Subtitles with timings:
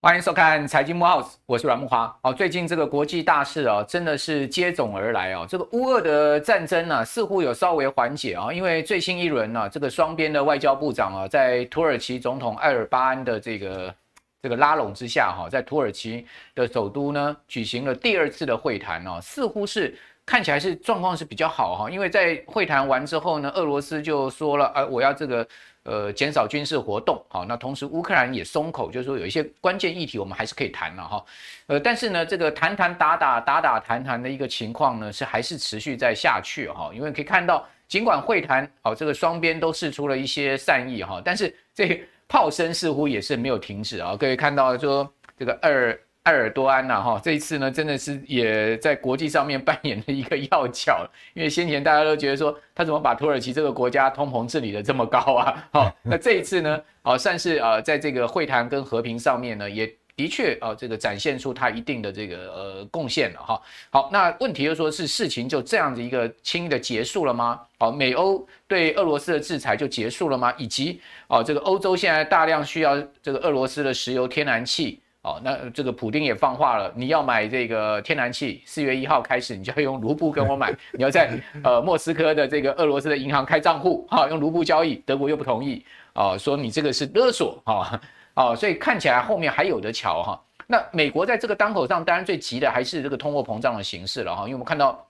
[0.00, 2.14] 欢迎收看财经慕 House，我是阮木花。
[2.22, 5.46] 哦，最近这个国际大事啊，真的是接踵而来哦。
[5.48, 13.94] 这个乌俄的战争呢、啊，似乎有稍微缓解啊，因为最新一轮呢、啊，这个双边的外交部长啊，在土耳其总统埃尔巴安的这个
[14.42, 19.96] 这个拉拢之下，哈，在土耳其的首都呢，举行了第二次的会谈哦，似乎是
[20.26, 25.46] 看起来是状况是比较好哈，因为在会谈完之后呢，俄罗斯就说了，啊，我要这个。
[25.86, 31.22] 呃，减少军事活动，好，那同时乌克兰也松口，就是说有一些关键议题我们还是可以谈了哈，
[31.66, 45.06] 呃，但是呢，这个谈谈打打打打谈谈的一个情况呢，是还是持续在下去哈，因为可以看到，尽管会谈，好，这个双边都释出了一些善意哈，但是这炮声似乎也是没有停止啊，可以看到说
[45.38, 46.00] 这个二。
[46.24, 55.64] 埃尔多安呐，哈，这一次呢，真的是也在国际上面扮演了一个要角， 因为先前大家都觉得说，他怎么把土耳其这个国家通膨治理得这么高啊？
[55.70, 63.60] 好，那这一次呢，啊，算是啊，在这个会谈跟和平上面呢，也的确啊，这个展现出他一定的这个呃贡献了哈。
[63.90, 67.60] 好，那问题就是说，是事情就这样子一个轻易的结束了吗？
[67.78, 70.50] 好，美欧对俄罗斯的制裁就结束了吗？
[70.56, 75.00] 以及啊，这个欧洲现在大量需要这个俄罗斯的石油、天然气。
[75.24, 81.30] 哦，那这个普丁也放话了，你要买这个天然气，四月一号开始，你就要用卢布跟我买，你要在
[81.62, 87.98] 呃莫斯科的这个俄罗斯的银行开账户，哈，用卢布交易，德国又不同意，啊，说你这个是勒索，哈，
[88.34, 90.38] 啊，所以看起来后面还有的瞧，哈。
[90.66, 95.06] 那美国在这个当口上，当然最急的还是这个通货膨胀的形势了，哈，因为我们看到，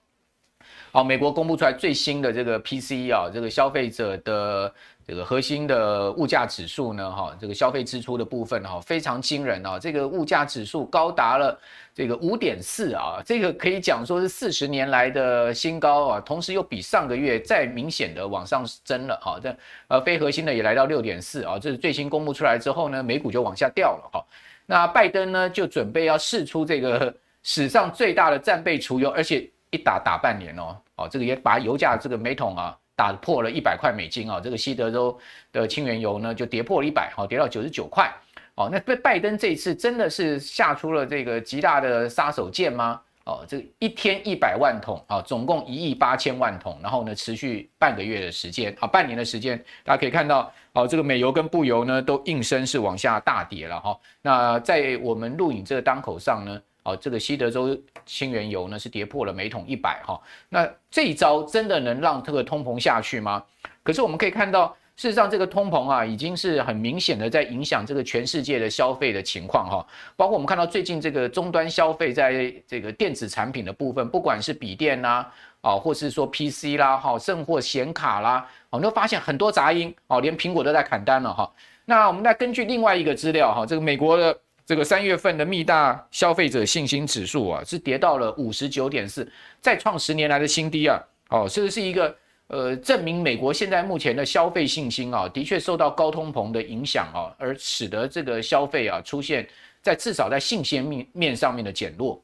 [0.93, 4.73] 哦，美国公布出来最新的这个 PCE 啊，这个消费者的。
[5.07, 9.79] 这个核心的物价指数呢，哈，这个消费支出的部分哈，非常惊人啊！
[9.79, 11.59] 这个物价指数高达了
[11.95, 19.39] 这个五点四啊，这个可以讲说是四十年来的新高啊，同时又比上个月再明显的往上增了哈。
[19.43, 19.55] 这
[19.89, 24.25] 呃非核心的也来到六点四啊，这是最新公布出来之后呢，美股就往下掉了哈。
[24.65, 32.75] 那拜登呢就准备要试出这个 史上最大的战备储油，而且一打打半年哦，哦，这个也把油价这个每桶啊。
[32.97, 35.19] 打破了一百块美金啊，这个西德州
[35.53, 38.13] 的轻原油呢就跌破了一百，好，跌到九十九块，
[38.55, 43.01] 哦，那拜拜登这一次真的是下出了这个极大的杀手锏吗？
[43.25, 53.99] 哦，这一天一百万桶啊，总共一亿八千万桶，然后呢持续半个月的时间啊，半年的时间，大家可以看到，哦，这个美油跟布油呢都应声是往下大跌了哈。
[54.23, 56.61] 那在我们录影这个当口上呢。
[56.85, 63.43] 哦，这个西德州清原油呢是跌破了每桶一百哈，那这一招真的能让这个通膨下去吗？
[63.83, 69.87] 可是我们可以看到，事实上这个通膨啊，已经是很明显的在影响这个全世界的消费的情况哈。
[70.15, 81.51] 包括我们看到最近这个终端消费，在这个电子产品的部分，不管是笔电啦，啊，或是说 PC 啦，哈，甚或显卡啦，我们都发现很多杂音哦，连苹果都在砍单了哈。
[81.87, 84.39] 那我们再根据另外一个资料哈，这个美国的。
[84.67, 89.31] 这个三月份的密大消费者信心指数啊，是跌到了五十九点四，
[89.61, 90.99] 再创十年来的新低啊！
[91.29, 92.17] 哦，这是一个
[92.47, 99.47] 呃，证明美国现在目前的消费信心啊，的确受到高通膨的影响啊，而使得这个消费啊出现
[99.83, 102.23] 在至少在信心面面上面的减弱。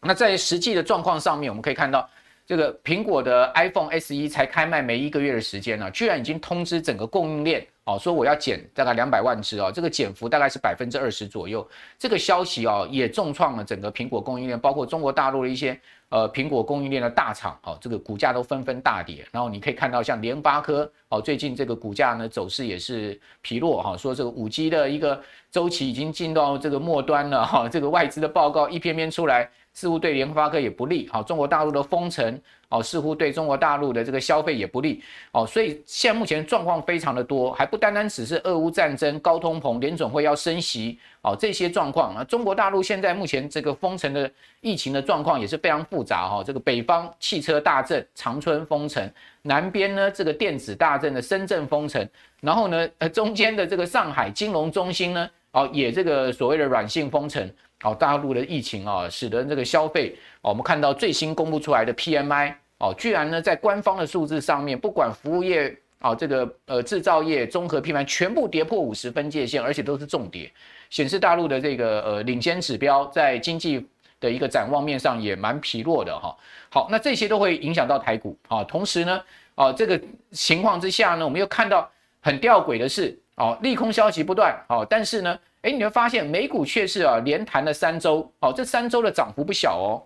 [0.00, 2.08] 那在实际的状况上面，我们可以看到。
[2.48, 11.68] 这个苹果的 iPhone SE 才开卖没一个月的时间呢、啊，居然已经通知整个供应链哦，说我要减大概两百万只哦，这个减幅大概是百分之二十左右。
[11.98, 19.26] 这个消息哦，也重创了整个苹果供应链，包括中国大陆的一些呃苹果供应链的大厂哦，这个股价都纷纷大跌。
[19.30, 29.50] 然后你可以看到像联发科哦，最近这个股价呢走势也是疲弱哈，说这个五 G 的一个周期已经进到这个末端了哈，这个外资的报告一篇篇出来。
[29.78, 32.36] 似乎对联发科也不利，好，中国大陆的封城，
[32.68, 35.00] 哦，似乎对中国大陆的这个消费也不利，
[35.30, 44.28] 哦，所以现在目前状况非常的多，还不单单只是俄乌战争、高通膨、联总会要升息，哦，这些状况啊，中国大陆现在目前这个封城的
[44.62, 49.08] 疫情的状况也是非常复杂哈，这个北方汽车大镇长春封城，
[49.42, 52.04] 南边呢这个电子大镇的深圳封城，
[52.40, 57.48] 然后呢，呃，中间的这个上海金融中心呢，哦，也这个所谓的软性封城。
[57.84, 70.50] 哦，大陆的疫情啊，使得这个消费，我们看到最新公布出来的 PMI，哦，居然呢在官方的数字上面，不管服务业啊，这个呃制造业综合 PMI 全部跌破五十分界线，而且都是重跌，
[70.90, 73.86] 显示大陆的这个呃领先指标在经济
[74.18, 76.36] 的一个展望面上也蛮疲弱的哈。
[76.70, 78.64] 好，那这些都会影响到台股啊。
[78.64, 79.22] 同时呢，
[79.54, 80.00] 啊这个
[80.32, 81.88] 情况之下呢，我们又看到
[82.20, 85.38] 很吊诡的是，哦，利空消息不断，哦，但是呢。
[85.68, 90.00] 哎，你会发现美股却是啊连弹了三周，哦，这三周的涨幅不小哦。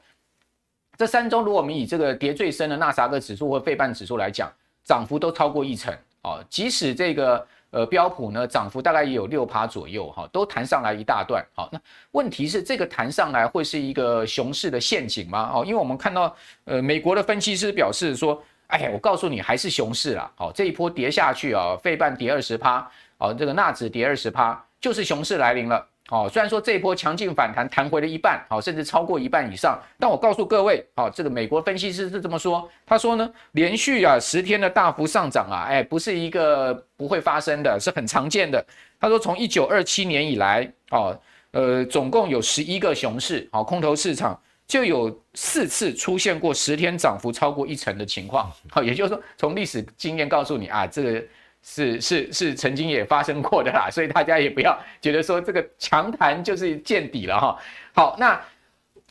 [0.99, 4.53] 这三周，如果我们以这个跌最深的纳斯达克指数或费半指数来讲，
[4.85, 6.45] 涨幅都超过一成哦。
[6.51, 11.45] 即使这个呃标普呢，涨幅大概也有六趴左右哈，都弹上来一大段。
[11.55, 11.81] 好，那
[12.11, 15.53] 问题是这个弹上来会是一个熊市的陷阱吗？
[15.55, 20.29] 哦，因为我们看到呃美国的分析师表示说，哎呀，我告诉你还是熊市啦。
[20.35, 25.87] 好，这一波跌下去啊，费半跌二十趴，哦，这个纳指跌二十趴，就是熊市来临了。
[26.11, 38.63] 哦，虽然说这一波强劲反弹弹回了一半，好，甚至超过一半以上，但我告诉各位，好，这个美国分析师是这么说，他说呢，连续啊十天的大幅上涨啊，哎，不是一个不会发生的，是很常见的。
[39.01, 41.19] 他说从一九二七年以来，哦，
[41.53, 51.25] 呃，总共有十一个熊市，好，空头市场就有四次出现过十天涨幅超过一成的情况，好，也就是说，从历史经验告诉你啊，这个。
[51.63, 57.57] 是是是，曾经也发生过的啦，所以大家也不要觉得说这个强弹就是见底了哈。
[57.95, 58.41] 好，那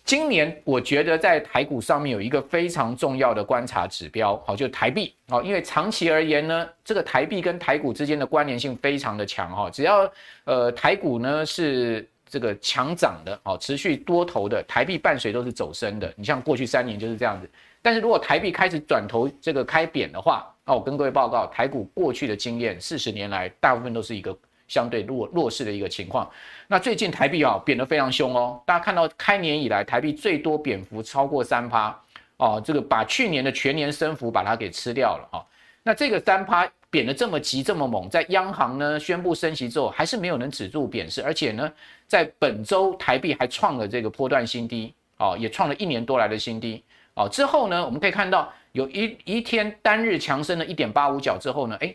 [0.04, 10.12] 今年我觉得在台股上面有一个非常重要的观察指标，好，就是台币，好，因为长期而言呢，这个台币跟台股之间的关联性非常的强哈，只要
[10.44, 16.12] 呃台股呢是这个强涨的，好，持续多头的，台币伴随都是走升的。
[16.18, 17.50] 你像过去三年就是这样子，
[17.82, 24.38] 但是如果台币开始转头这个开贬的话，那我跟各位报告，台股过去的经验，四十年来大部分都是一个
[24.68, 26.30] 相对弱弱势的一个情况。
[26.68, 32.00] 那最近台币啊贬得非常凶哦，大家看到开年以来台币最多贬幅超过三趴
[32.38, 35.46] 哦，这个把去年的全年升幅把它给吃掉了哈。
[35.82, 41.70] 那这个三趴贬得这么急这么猛，在央行呢宣布升息之后，还是没有能止住贬势，而且呢
[42.08, 46.84] 在本周台币还创了这个波段新低哦，也创了一年多来的新低
[47.16, 47.28] 哦。
[47.28, 48.54] 之后呢，我们可以看到。
[48.74, 51.94] 有一一天单日强升了一点八五角之后呢，哎，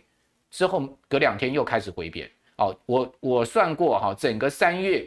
[0.51, 2.31] 之后隔两天又开始回贬。
[2.59, 5.07] 哦，我我算过哈，整个三月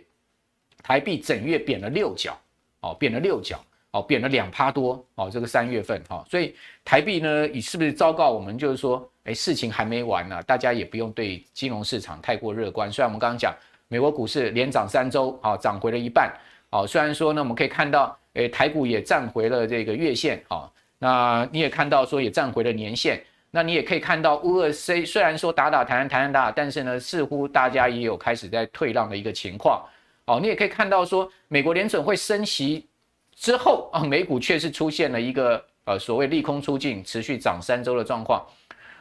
[0.84, 2.38] 台币整月贬了六角，
[2.82, 6.56] 哦，贬了六角，哦，贬了两趴多，哦，这个三月份哈，所以
[6.86, 12.92] 台币呢，你是不是昭告我们就是说，哎，事情还没完呢，大家也不用对金融市场太过乐观。
[12.92, 13.52] 虽然我们刚刚讲
[13.88, 16.32] 美国股市连涨三周，啊，涨回了一半，
[16.70, 20.72] 哦，虽然说呢，我们可以看到，哎，台股也站回了这个月线，啊。
[21.00, 29.82] 那你也看到说也站回了年线，那你也可以看到乌俄虽虽然说打打谈谈谈打，但是呢似乎大家也有开始在退让的一个情况。
[30.26, 32.86] 哦，你也可以看到说美国联准会升息
[33.34, 38.46] 之后啊，美股确实出现了一个呃所谓利空出尽，持续涨三周的状况。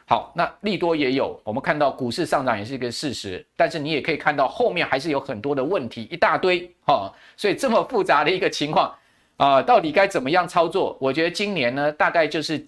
[0.07, 8.91] 好，那利多也有，我们看到股市上涨也是一个事实，但是你也可以看到后面还是有很多的问题一大堆哈，所以这么复杂的一个情况。
[9.39, 10.97] 啊、到底该怎么样操作？
[10.99, 12.67] 我觉得今年呢，大概就是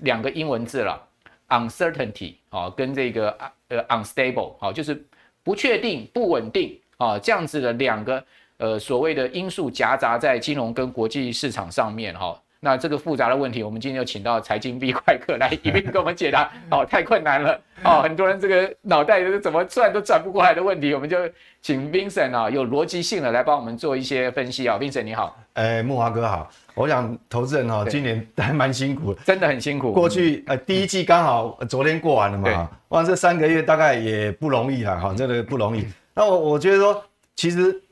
[0.00, 1.00] 两个英文字了
[1.48, 3.30] ，uncertainty 啊、跟这个
[3.68, 5.06] 呃 unstable 啊、就是
[5.44, 8.24] 不确定、不稳定啊、这样子的两个
[8.56, 12.42] 呃所谓的因素夹杂在金融跟国际市场上面哈。
[12.58, 16.50] 哦那这个复杂的问题，我们今天就请到财经 B 快客来一并给我们解答。
[16.72, 21.16] 哦，太困难了哦，很多人这个脑袋是怎么转都转不过来的问题，我们就
[21.62, 24.76] 请 Vincent 啊，有逻辑性的来帮我们做一些分析啊。
[24.76, 26.50] Vincent 你好，哎，木华哥好。
[26.74, 29.92] 我想投资人哈，今年还蛮辛苦的，真的很辛苦。
[29.92, 35.86] 过去呃第一季刚好昨天过完了嘛，哇，这三个月大概也不容易了哈，真的不容易。
[36.12, 37.04] 那我我觉得说，
[37.36, 37.82] 其实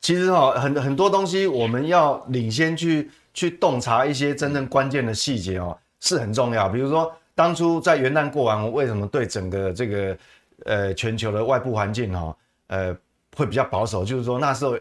[0.00, 3.08] 其实哈，很很多东西我们要领先去。
[3.38, 6.68] 去洞察一些真正关键的细节哦，是很重要。
[6.68, 10.18] 比如说，当初在元旦过完，我为什么对整个这个
[10.64, 12.96] 呃全球的外部环境哈呃
[13.36, 14.04] 会比较保守？
[14.04, 14.76] 就是说那时候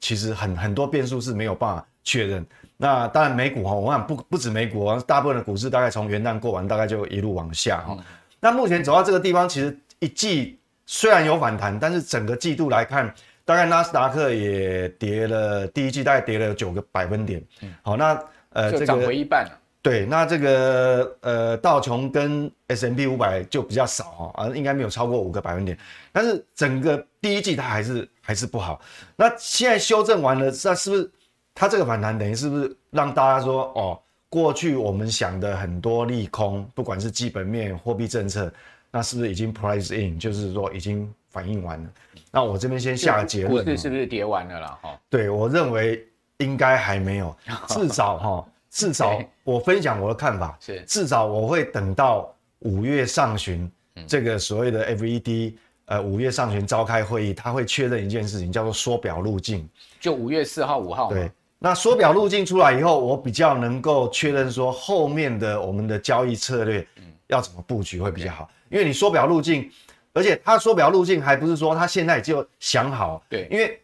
[0.00, 2.46] 其实很很多变数是没有办法确认。
[2.76, 7.96] 那当然美股哈，我想不不止美股，大部分的股市大概从元旦过完，大概就一路往下哈。
[8.38, 13.14] 那目前走到这个地方，其实一季虽然有反弹，但是整个季度来看。
[13.44, 17.42] 大概纳斯达克也跌了，第一季大概跌了九个百分点。
[17.82, 18.18] 好，那
[18.50, 19.60] 呃这个涨回一半了。
[19.82, 25.76] 对，那这个呃道琼跟 S M P 五百就比较少哈，啊应该没有超过五个百分点。
[26.10, 28.80] 但是整个第一季它还是还是不好。
[29.14, 31.10] 那现在修正完了，那是不是
[31.54, 38.50] 它这个反弹等于是不是让大家说哦，过去我们想的很多利空，不管是基本面、货币政策，
[38.90, 41.90] 那是不是已经 price in，就是说已经反应完了？
[42.30, 44.78] 那我这边先下个结论，股市是不是跌完了啦？
[44.80, 46.06] 哈，对，我认为
[46.38, 47.36] 应该还没有，
[47.66, 50.56] 至少哈，至少我分享我的看法。
[50.60, 53.68] 是，至少我会等到五月上旬
[54.06, 55.54] 这个所谓的 FED
[55.86, 59.68] 呃五月上旬召开会议，他会确认一件事情，叫做缩表路径，
[60.00, 61.08] 就五月四号、五号。
[61.10, 66.86] 对，那缩表路径出来以后，我比较能够确认说后面的我们的交易策略
[67.26, 69.70] 要怎么布局会比较好，因为你缩表路径。
[70.14, 73.80] 而且他缩表路径还不是说他现在就想好，对，因为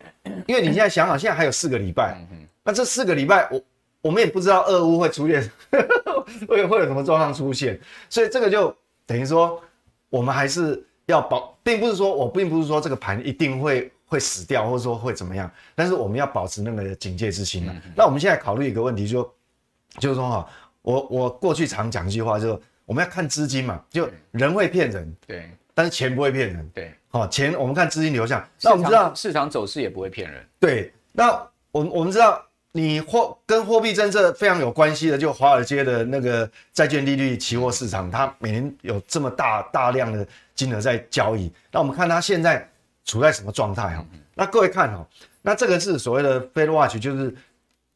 [0.46, 2.18] 因为你现在想好，现在还有四个礼拜，
[2.64, 3.62] 那这四个礼拜我
[4.00, 5.50] 我们也不知道俄乌会出现
[6.48, 9.60] 会会有什么状况出现，所以这个就等于说
[10.08, 17.74] 我们还是要保，并不是说我并不是说这个盘一定会会死掉，或者说会怎么样，但是我们要保持那个警戒之心嘛。
[17.96, 20.48] 那我们现在考虑一个问题就，就就是说哈，
[20.82, 31.28] 我我过去常讲一句话，就是我们要看资金嘛，就人会骗人，对，但是钱不会骗人，对，好，钱我们看资金流向，那我们知道市场走势也不会骗人，对，那
[31.70, 32.44] 我们我们知道。
[32.72, 41.52] 你货跟货币政策非常有关系的，就华尔街的那个债券利率期货市场，它每年有这么大大量的金额在交易。
[41.72, 42.64] 那我们看它现在
[43.04, 44.06] 处在什么状态哈？
[44.36, 45.04] 那各位看哈，
[45.42, 47.34] 那这个是所谓的 Fed Watch，就是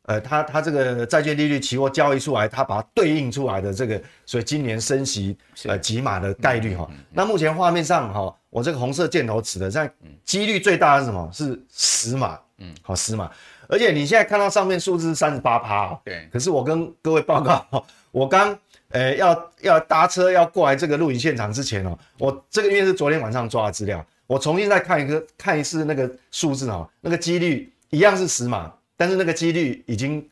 [0.06, 6.88] 呃，它它这个债券利率期货交易出来，它把它对应出来的这个，所以今年升息呃几码的概率哈。
[7.11, 9.90] 那目前画面上哈，我这个红色箭头指的在
[10.25, 11.30] 几率最大的是什么？
[11.32, 13.30] 是十码，嗯，好十码。
[13.66, 16.28] 而且你现在看到上面数字是三十八趴，对。
[16.30, 17.66] 可是我跟各位报告，
[18.12, 18.54] 我刚
[18.90, 30.28] 呃要要搭车要过来这个录影现场之前哦，我这个因为是昨天晚上抓的资料，我重新再看一个看一次那个数字哦，那个几率一样是十码，但是那个几率已经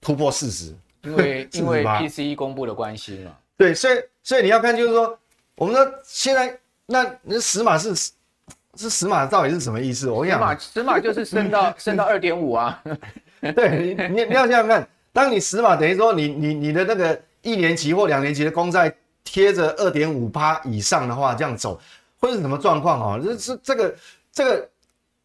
[0.00, 3.32] 突破四十，因为 因为 PCE 公布的关系嘛。
[3.56, 5.18] 对，所以所以你要看就是说，
[5.56, 7.94] 我们说现在那那十码是。
[8.76, 10.08] 是十码到底是什么意思？
[10.08, 12.80] 我跟你讲，十码就是升到 升到二点五啊。
[13.42, 21.80] 对，你你你要想想看，当你十码等于说你你你的那个一年期或两年期的公债贴着二点五趴以上的话，这样走
[22.20, 23.20] 会是什么状况啊？
[23.20, 23.96] 这是这个
[24.30, 24.68] 这个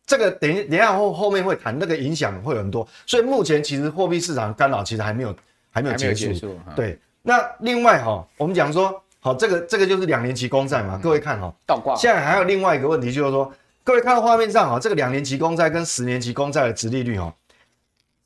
[0.06, 5.36] 这个等一等一下后后面会谈那个影响会很多，所以目前其实货币市场干扰其实还没有
[5.72, 6.28] 还没有结束。
[6.28, 9.00] 结束对，那另外哈，我们讲说。
[9.26, 11.96] 好，这个这个就是两年期公债嘛，各位看哈，倒挂。
[11.96, 13.50] 现在还有另外一个问题，就是说，
[13.82, 17.34] 各位看到画面上哈，这个两年期公债跟十年期公债的殖利率哈，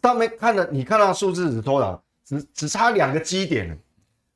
[0.02, 2.02] 上面看的你看到数字是多少？
[2.26, 3.78] 只只差两个基点。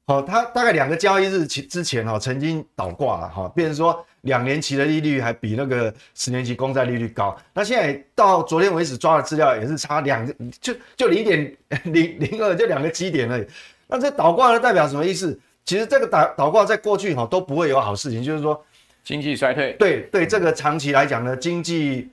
[0.05, 7.35] 好，它大概两个交易日前之前哈，曾经倒挂了哈，变成说两年期的利率还比那个十年期公债利率高。
[7.53, 13.45] 那现在到昨天为止抓的资料也是差两个，就就零点 零零二，就两个基点而已。
[13.87, 15.37] 那这倒挂呢代表什么意思？
[15.65, 18.63] 其实这个倒倒挂在过去哈都不会有好事情，就是说
[19.03, 19.73] 经济衰退。
[19.73, 22.09] 对对，这个长期来讲呢，经济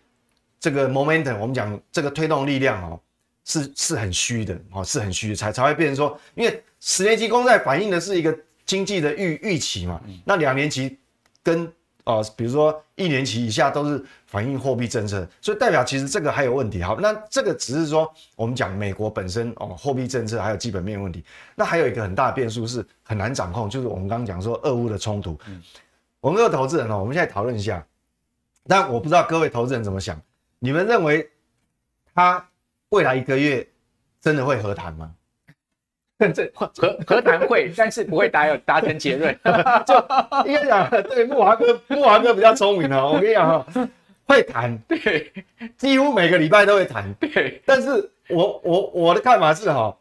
[0.59, 3.01] 这个 momentum，我们讲这个推动力量哦，
[3.45, 8.35] 是是很虚的哦，是很虚的，才才会变成说，因为十年期公债反映的是一个
[8.65, 10.97] 经济的预预期嘛，那两年期
[11.43, 11.71] 跟。
[12.09, 16.83] 哦，比如说一年期以下都是反映货币政策，所以代表其实这个还有问题。
[16.83, 21.23] 好，那这个只是说我们讲美国本身哦，货币政策还有基本面问题。
[21.55, 25.39] 那还有一个很大的变数是很难掌控，就是我们刚刚讲说俄乌的冲突。
[25.49, 25.63] 嗯，
[26.21, 27.87] 我们各位投资人哦，我们现在讨论一下。
[28.67, 30.19] 但我不知道各位投资人怎么想，
[30.59, 31.31] 你们认为
[32.15, 32.43] 他
[32.89, 33.69] 未来一个月
[34.19, 35.15] 真的会和谈吗？
[36.35, 36.71] 这和
[37.07, 39.33] 和谈会， 但是不会达有达成结论。
[39.87, 39.95] 就
[40.47, 43.13] 应该讲，对木华哥，木华哥比较聪明哦。
[43.15, 43.89] 我跟你讲哈，
[44.27, 45.33] 会谈，对，
[45.77, 47.63] 几乎每个礼拜都会谈，对。
[47.65, 49.97] 但是我我我的看法是哈，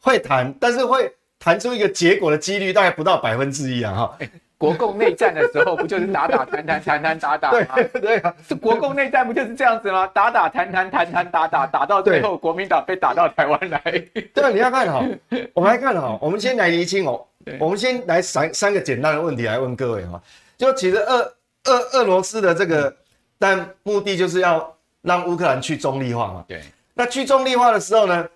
[0.00, 4.18] 会谈，但是会谈出一个结果的几率大概不到百分之一啊哈。
[4.60, 7.66] 国共内战的时候，不就是打打谈谈谈谈打打吗？
[7.94, 10.06] 对对啊，是国共内战不就是这样子吗？
[10.08, 13.80] 打打谈谈谈谈打打打到最后，国民党被打到台湾来。
[14.34, 15.02] 对啊，你要看好，
[15.54, 17.26] 我们来看好，我们先来厘清哦。
[17.58, 20.22] 我们先来三三个简单的问题来问各位哈。
[20.58, 21.32] 就其实俄
[21.64, 22.94] 俄俄罗斯的这个，
[23.38, 26.44] 但目的就是要让乌克兰去中立化嘛。
[26.46, 26.60] 对。
[26.92, 28.28] 那去中立化的时候呢，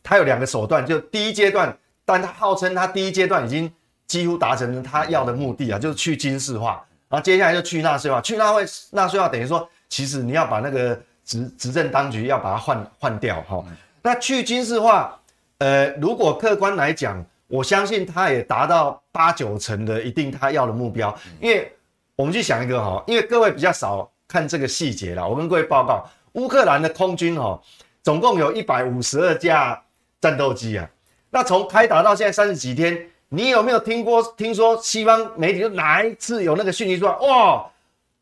[0.00, 3.68] 他有两个手段，就第一阶段，但他号称他第一阶段已经。
[4.10, 8.20] 几乎达成了他要的目的啊，就是去军事化，然后接下来就去纳粹化。
[8.20, 13.64] 去纳粹纳税化等于说，其实你要把那个执执政当局要把它换换掉哈。
[14.02, 15.16] 那去军事化，
[15.58, 21.16] 呃，如果客观来讲，我相信他也达到八九成的一定他要的目标。
[21.40, 21.72] 因为
[22.16, 27.62] 我们去想一个哈，因为各位比较少看这个细节啦，我跟各位报告，乌克兰的空军哈，
[28.02, 29.80] 总共有一百五十二架
[30.20, 30.90] 战斗机啊。
[31.30, 33.06] 那从开打到现在三十几天。
[33.32, 34.20] 你有没有听过？
[34.36, 37.16] 听说西方媒体就哪一次有那个讯息说？
[37.20, 37.64] 哇，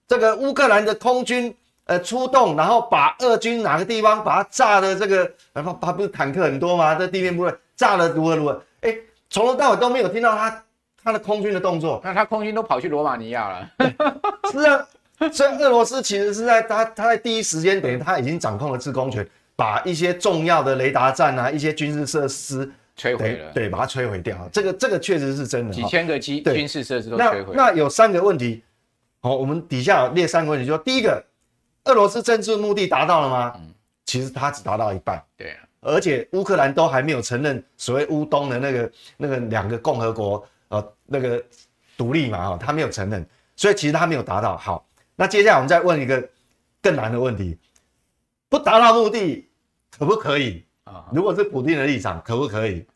[0.07, 1.55] 这个乌克兰的空军
[1.87, 6.95] 呃出动，然后把俄军哪个地方把它炸的这个，然后它不是坦克很多吗？
[6.95, 8.63] 这地面部队炸的如何如何？
[8.83, 8.95] 哎，
[9.31, 10.63] 从头到尾都没有听到他
[11.03, 11.99] 他的空军的动作。
[12.05, 13.71] 那他空军都跑去罗马尼亚了。
[14.53, 14.87] 是啊，
[15.33, 22.71] 所以俄罗斯其实是在他他在第一时间等于他已经掌控了制空权，把一些重要的雷达站啊，一些军事设施。
[22.99, 24.49] 摧毁了，对，把它摧毁掉。
[24.53, 27.55] 这个这个确实是真的，几千个机军事设施都摧毁。
[27.55, 28.63] 那那有三个问题，
[29.21, 31.25] 好，我们底下列三个问题，就说第一个，
[31.85, 33.53] 俄罗斯政治目的达到了吗？
[33.57, 33.73] 嗯，
[34.05, 35.23] 其实它只达到一半。
[35.37, 41.43] 对啊，而且乌克兰都还没有承认所谓乌东的那个那个两个共和国呃那个
[41.97, 43.25] 独立嘛哈，他没有承认，
[43.55, 44.57] 所以其实他没有达到。
[44.57, 46.29] 好，那接下来我们再问一个
[46.83, 47.57] 更难的问题：
[48.49, 49.49] 不达到目的
[49.97, 50.65] 可不可以
[50.95, 51.07] 啊？
[51.13, 52.87] 如果是普丁的立场，可不可以？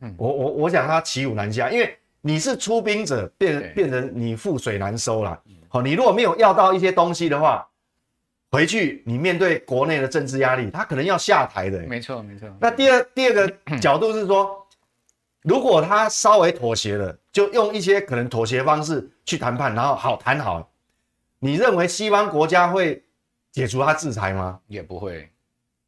[0.00, 5.40] 嗯，我我我想他骑虎难下，因为你是出兵者，变变成你覆水难收了。
[5.68, 7.66] 好，你如果没有要到一些东西的话。
[8.52, 11.78] 回去，你面对国内的政治压力，他可能要下台的。
[11.86, 12.48] 没错，没错。
[12.60, 14.66] 那第二第二个 角度是说，
[15.42, 20.68] 如果他稍微妥协了，就用一些可能妥协方式去谈判，然后好谈好。
[21.38, 23.04] 你认为西方国家会
[23.52, 24.58] 解除他制裁吗？
[24.66, 25.30] 也不会。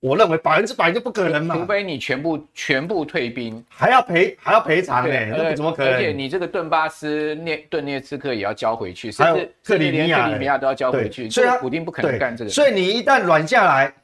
[0.03, 5.95] 我认为百分之百就不可能嘛，除非你全部全部退兵，还要赔还要赔偿呢，那怎么可能？
[5.95, 12.51] 而且你这个顿巴斯涅顿涅茨克也要交回去，甚至克里米亚、克里米亚都要交回去，所以普丁不可能干这个。
[12.51, 13.95] 所以你一旦软下来，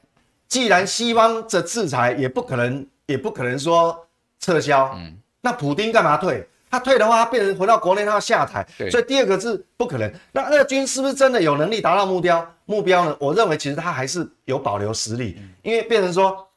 [0.47, 4.07] 既然西方的制裁也不可能也不可能说
[4.39, 6.47] 撤销，嗯，那普丁干嘛退？
[6.69, 10.11] 他退的话，他变成回到国内，他要下台，所以第二个是不可能。
[10.31, 12.55] 那俄军是不是真的有能力达到目标？
[12.65, 13.17] 目标呢？
[13.19, 16.47] 我认为其实他还是有保留实力，因为变成说，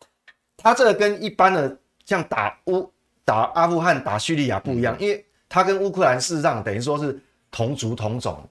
[0.59, 2.93] 他这个跟一般的像打乌、
[3.25, 7.19] 打阿富汗、打叙利亚不一样，因为他跟乌克兰事实上等于说是
[7.51, 8.47] 同族同种，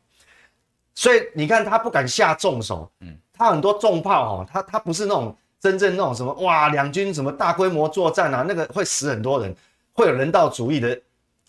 [0.95, 9.55] 所以你看他不敢下重手，嗯，他很多重炮哈，他他不是那种真正那种什么哇，两军什么大规模作战啊，那个会死很多人，
[9.93, 10.99] 会有人道主义的。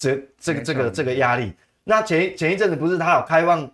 [0.02, 1.52] 这这个这个这个压力，
[1.84, 3.70] 那前前一阵子不是他有开放，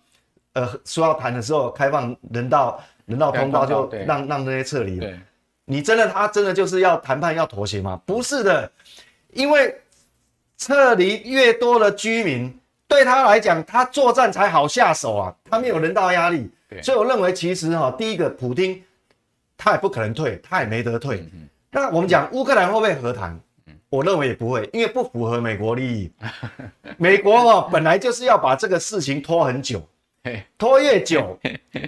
[0.52, 4.98] 呃，说要谈的时候开放人道人道通道，就让让那些撤离。
[4.98, 5.18] 对，
[5.64, 7.98] 你真的他真的就是要谈判要妥协吗？
[8.04, 8.70] 不是的，
[9.32, 9.74] 因为
[10.58, 12.54] 撤离越多的居民，
[12.86, 16.50] 对他来讲，他作战才好下手啊，他没有人道压力。
[16.82, 18.84] 所以我认为其实哈，第一个普丁
[19.56, 21.26] 他也不可能退，他也没得退。
[21.70, 23.40] 那我们讲乌克兰会不会和谈？
[23.90, 26.12] 我认为也不会，因为不符合美国利益。
[26.98, 29.82] 美国哦，本来就是要把这个事情拖很久，
[30.58, 31.38] 拖越久，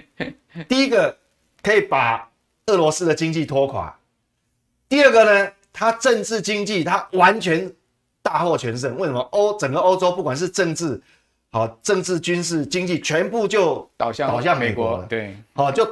[0.67, 1.15] 第一个
[1.61, 2.27] 可以把
[2.67, 3.95] 俄罗斯的经济拖垮，
[4.89, 7.71] 第二个呢，它政治经济它完全
[8.21, 8.97] 大获全胜。
[8.97, 11.01] 为什么欧整个欧洲不管是政治？
[11.53, 15.05] 好，政治、军事、经济全部就倒向倒向美国了。
[15.09, 15.85] 对，好，就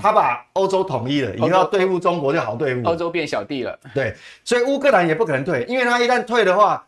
[0.00, 2.88] 他把欧洲统一了，以后要对付中国就好对付。
[2.88, 3.76] 欧洲变小弟了。
[3.92, 6.86] 对，所以乌克兰也不可能退，因为他一旦退的话，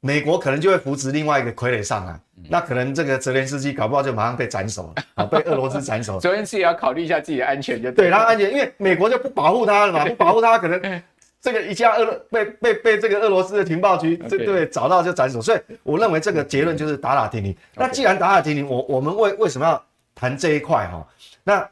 [0.00, 6.20] 美国可能就会扶植另外一个傀儡上来，那可能这个泽连斯基搞不好就马上被斩首了，啊，被俄罗斯斩首。
[6.20, 11.02] 泽连斯基也要考虑一下自己的安全，就对他安全，因为美国就不保护他了嘛，不保护他可能。
[11.42, 17.54] 这个一下俄被被被这个俄罗斯的情报局这对找到就斩首，所以我认为这个结论就是打打停停。
[17.74, 21.04] 那既然打打停停，我我们为为什么要谈这一块哈？
[21.42, 21.68] 那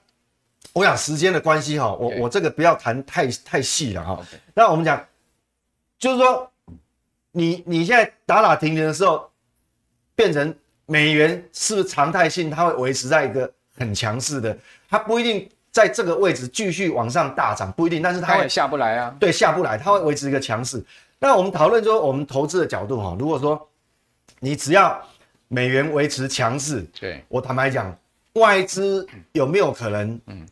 [0.72, 4.20] 我想时间的关系哈，我我这个不要谈太太细了哈。
[4.54, 5.06] 那我们讲，
[6.00, 6.50] 就是说
[7.30, 9.30] 你你现在打打停停的时候，
[10.16, 10.52] 变成
[10.87, 12.50] 美元是不是常态性？
[12.50, 15.48] 它会维持在一个很强势的，它不一定。
[15.72, 19.14] 在这个位置继续往上大涨不一定，但是它会也下不来啊。
[19.20, 20.85] 对，下不来，它会维持一个强势。
[21.20, 23.68] 那我们讨论说，我们投资的角度哈，如果说
[24.40, 25.00] 你只要
[25.46, 27.96] 美元维持强势，对，我坦白讲，
[28.33, 30.44] 外资有没有可能，嗯，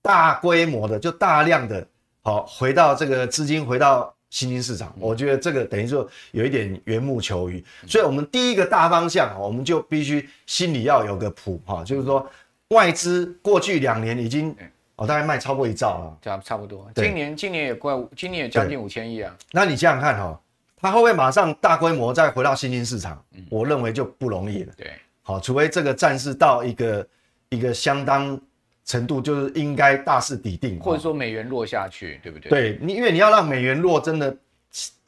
[0.00, 1.86] 大规模的就大量的，
[2.22, 4.94] 好回到这个资金回到新兴市场？
[4.98, 7.62] 我觉得这个等于说有一点缘木求鱼。
[7.86, 12.26] 所以，我们第一个大方向，我们就必须心里要有个谱哈，就是说。
[12.70, 14.54] 外资过去两年已经
[14.96, 16.90] 哦，大概卖超过一兆了，差差不多。
[16.94, 19.34] 今年今年也快，今年也将近五千亿啊。
[19.52, 20.40] 那你想想看哈、哦，
[20.76, 23.24] 它会不会马上大规模再回到新兴市场？
[23.34, 24.72] 嗯、我认为就不容易了。
[24.76, 24.90] 对，
[25.22, 27.08] 好，除非这个战事到一个
[27.48, 28.38] 一个相当
[28.84, 32.50] 程度，就是应该大势抵定，或者说美元落下去，对不对？
[32.50, 34.36] 对，你因为你要让美元落，真的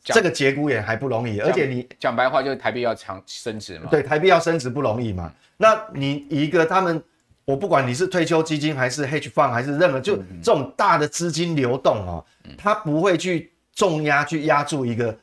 [0.04, 3.88] 这个节骨眼还不容易，而且你讲白话就是台币要强升值嘛。
[3.90, 5.30] 对，台币要升值不容易嘛。
[5.58, 7.02] 那你一个他们。
[7.50, 12.24] 我不管你是退休基金还是 hedge fund 还是任何，就这种大的资金流动哦，
[12.56, 15.16] 它不会去重压去压住一个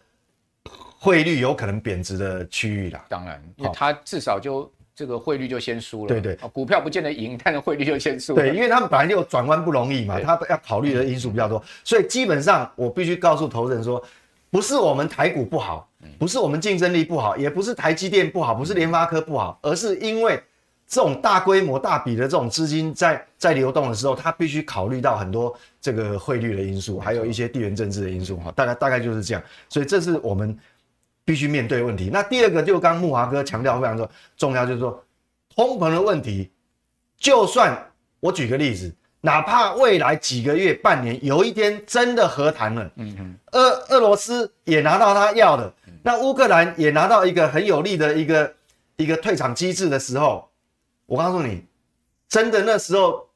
[0.99, 3.05] 汇率有可能贬值的区域啦。
[3.07, 6.07] 当然，因为它至少就这个汇率就先输了。
[6.09, 8.41] 对对，股票不见得赢，但是汇率就先输了。
[8.41, 14.03] 对，因为他们本来就转弯不容易嘛，他要考虑的因素比较多，所以基本上我必须告诉投资人说，
[14.51, 20.37] 不是我们台股不好，不是我们竞争力不好，也不是台积电不好，不是联发科不好，而是因为。
[20.87, 28.51] 这种大规模、大笔的这种资金在在流动的时候，它必须考虑到很多这个汇率的因素，还有一些地缘政治的因素哈。
[28.55, 30.57] 大概大概就是这样，所以这是我们
[31.25, 32.09] 必须面对的问题。
[32.11, 35.03] 那第二个，就刚刚慕驊哥强调非常重要，就是说
[35.53, 36.49] 通膨的问题。
[37.17, 45.73] 就算我举个例子，哪怕未来几个月、半年，有一天真的和谈了，嗯嗯，俄俄罗斯也拿到他要的，
[46.03, 48.53] 那乌克兰也拿到一个很有利的一个
[48.97, 50.47] 一个退场机制的时候，
[51.07, 51.65] 我告诉你，
[52.29, 53.27] 真的那时候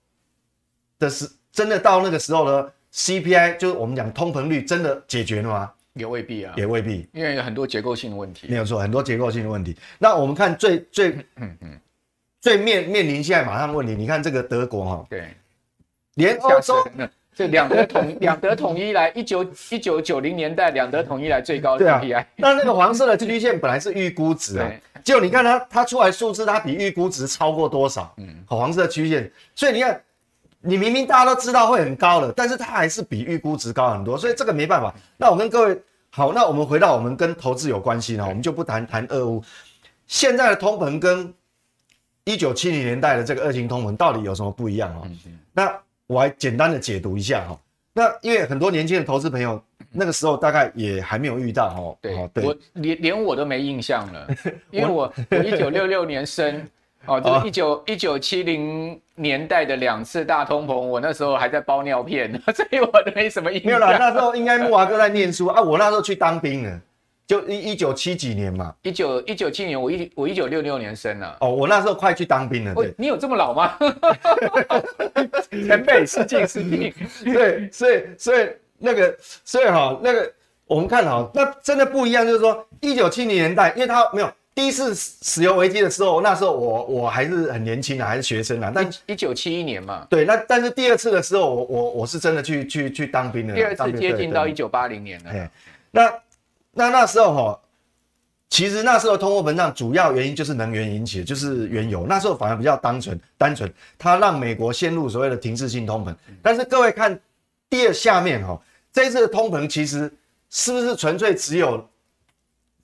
[1.00, 5.74] 的时，真的到那个时候呢，CPI 就是我们讲通膨率真的解决了吗？
[5.94, 8.48] 也未必啊，也未必，因为有很多结构性的问题。
[8.48, 9.76] 没有错，很多结构性的问题。
[9.98, 11.80] 那我们看最最嗯嗯
[12.40, 15.34] 最面面临现在马上的问题，你看这个德国哈，对。
[16.16, 16.86] 连欧洲
[17.34, 24.70] 这两德统 两德统一来一九一九九零年代两德统一来最高的 CPI，啊、那那个黄色的曲线本来是预估值啊，
[25.04, 28.14] 结果你看它它出来数字，它比预估值超过多少？
[28.18, 30.02] 嗯，黄色曲线，所以你看，
[30.60, 34.94] 你明明大家都知道会很高了，但是它还是比预估值高很多，所以这个没办法。
[35.18, 39.42] 那我跟各位好，那我们回到我们跟投资有关系呢，我们就不谈谈俄乌，
[40.06, 41.34] 现在的通膨跟
[42.26, 45.08] 一九七零年代的这个二型通膨到底有什么不一样啊？
[45.54, 45.74] 那
[46.12, 47.58] 我还简单的解读一下哈，
[47.94, 52.44] 那因为很多年轻的投资朋友那个时候大概也还没有遇到哈，对，对。
[52.44, 54.28] 我连连我都没印象了，
[54.72, 56.68] 因为我我一九六六年生，
[57.08, 63.68] 哦，就是一九一九七零年代的两次大通膨，我那时候还在包尿片， 所以我都没什么印象。
[63.68, 66.82] 没有啦，那时候应该木华哥在念书啊，我那时候去当兵了。
[67.32, 71.38] 就一一九七几年嘛，一九一九七年，我一我一九六六年生了。
[71.40, 72.76] 哦，我那时候快去当兵了。
[72.76, 73.78] 对，你有这么老吗？
[75.50, 76.94] 前辈失敬失敬。
[77.24, 79.16] 对，所以所以那个
[79.46, 80.30] 所以哈那个
[80.66, 88.70] 我们看哈，那真的不一样，就是说一九七零年代，因为他没有第一次石油危机的时候，那时候我我还是很年轻啊，还是学生啊。
[88.76, 90.06] 但一九七一年嘛。
[90.10, 93.56] 对，那但是第二次的时候，我我我是真的去去去当兵了。
[93.56, 95.32] 第二次接近到一九八零年了。
[95.92, 96.14] 那。
[96.74, 97.60] 那那时候哈，
[98.50, 102.06] 其实那时候通货膨胀主要原因就是能源引起的，就是原油。
[102.08, 106.16] 那时候反而比较单纯，单纯，它让美国陷入所谓的停滞性通膨。
[106.42, 107.20] 但是各位看
[107.70, 110.12] 第二下面哈，这一次的通膨其实
[110.50, 111.88] 是不是纯粹只有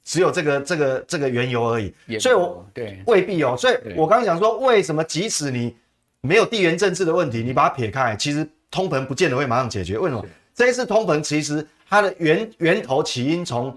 [0.03, 1.93] 只有这个这个这个原油而已？
[2.19, 3.55] 所以我对未必哦。
[3.57, 5.75] 所以我刚刚讲说，为什么即使你
[6.21, 9.97] 没有地缘政治的问题，你把它撇开，其实通膨不见得会马上解决。
[9.97, 10.25] 为什么？
[10.57, 11.65] 这一次通膨其实。
[11.89, 13.73] 它的源源头起因从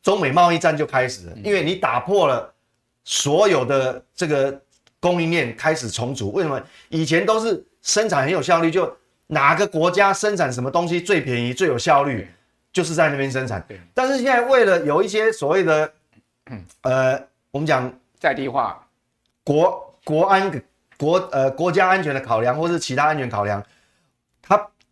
[0.00, 2.54] 中美贸易战就开始了，因为你打破了
[3.02, 4.62] 所有的这个
[5.00, 6.30] 供应链，开始重组。
[6.30, 8.96] 为什么以前都是生产很有效率，就
[9.26, 12.28] 哪个国家生产什么东西最便宜、最有效率，
[12.72, 13.66] 就是在那边生产。
[13.92, 15.92] 但是现在为了有一些所谓的
[16.82, 17.20] 呃，
[17.50, 18.86] 我们讲在地化、
[19.42, 20.62] 国国安、
[20.96, 23.68] 国呃国家安全的考量，或是其他安全考量，它。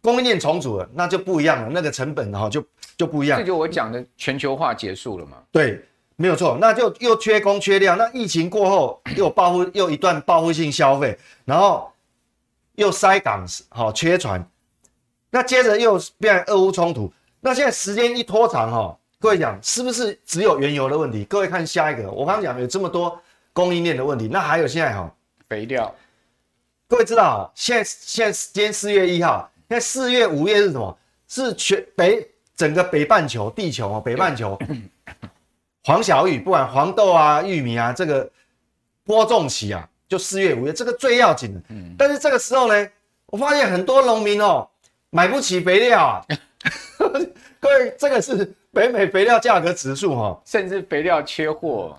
[0.02, 2.64] 供应链重组了，那就不一样了，那个成本哈就
[2.96, 3.38] 就不一样。
[3.38, 5.36] 这就我讲的全球化结束了嘛？
[5.52, 5.84] 对，
[6.16, 7.96] 没有错，那就又缺工缺料。
[7.96, 11.92] 那疫情过后又报复，又一段报复性消费，然后
[12.76, 14.42] 又塞港，好缺船，
[15.28, 17.12] 那接着又变俄乌冲突。
[17.40, 21.24] 那现在时间一拖长哈，各位讲是不是只有原油的问题？
[21.24, 23.20] 各位看下一个，我刚刚讲有这么多
[23.52, 25.14] 供应链的问题，那还有现在哈
[25.46, 25.94] 肥料，
[26.88, 29.46] 各位知道现在现在今天四月一号。
[29.70, 30.98] 那四月、五月是什么？
[31.28, 34.58] 是全北整个北半球、地球哦，北半球
[35.84, 38.28] 黄小玉，不管黄豆啊、玉米啊，这个
[39.04, 41.60] 播种期啊，就四月、五月，这个最要紧的。
[41.68, 41.94] 嗯。
[41.96, 42.88] 但是这个时候呢，
[43.26, 44.68] 我发现很多农民哦，
[45.10, 46.26] 买不起肥料啊。
[47.60, 51.96] 各位，这个是北美肥料价格指数哈，甚至肥料缺货。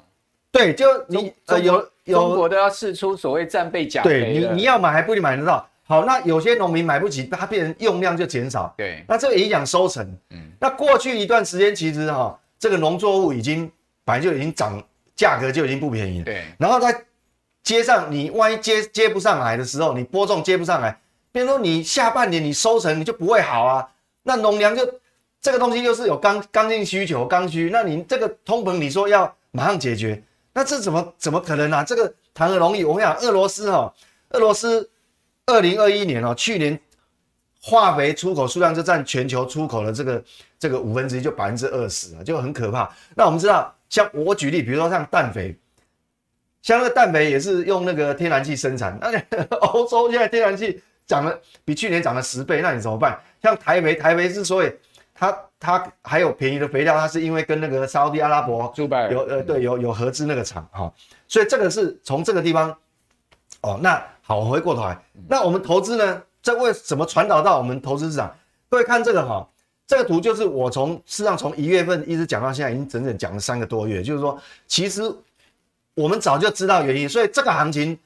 [0.51, 4.09] 对，就你呃有有中国都要试出所谓战备钾肥。
[4.09, 5.65] 对你，你要买还不一定买得到。
[5.83, 8.73] 好，那有些农民买不起，它变成用量就减少。
[8.77, 10.05] 对，那这个影响收成。
[10.29, 13.69] 嗯，那过去一段时间，其实哈、哦，这个农作物已经
[14.05, 14.81] 本来就已经涨，
[15.17, 16.25] 价格就已经不便宜了。
[16.25, 17.03] 对，然后在
[17.61, 20.97] 接上，你万一接接不上来的时候，你播种接不上来，
[21.33, 23.85] 比如说你下半年你收成你就不会好啊。
[24.23, 24.87] 那农粮就
[25.41, 31.83] 这个东西又是有刚刚性需求刚需，那你这个通膨你说要马上解决，那这怎么怎么可能啊？
[31.83, 32.85] 这个谈何容易？
[32.85, 33.93] 我跟你讲，俄罗斯哈、哦，
[34.29, 34.89] 俄罗斯。
[35.51, 36.79] 二零二一年哦，去年
[37.61, 40.23] 化肥出口数量就占全球出口的这个
[40.57, 42.91] 这个五分之一，就百分之二十啊，就很可怕。
[43.15, 45.55] 那我们知道，像我举例，比如说像氮肥，
[46.61, 53.19] 像那个氮肥也是用那个天然气生产，那 欧洲现在天然气涨了，比去年涨了十倍，那你怎么办？
[53.43, 54.73] 像台肥，台肥之所以
[55.13, 58.73] 它它还有便宜的肥料，它是因为跟那个沙乌地阿拉伯
[59.11, 60.91] 有呃对有有合资那个厂哈，
[61.27, 62.75] 所以这个是从这个地方
[63.61, 64.01] 哦那。
[64.23, 64.97] 好，我回过头来，
[65.27, 66.21] 那我们投资呢？
[66.41, 68.33] 这为什么传导到我们投资市场？
[68.69, 69.45] 各位看这个哈，
[69.85, 74.01] 这个图就是我从事实上从一月份一直讲到现在，已经整整讲了三个多月。
[74.01, 75.01] 就是说，其实
[75.95, 77.97] 我们早就知道原因，所以这个行情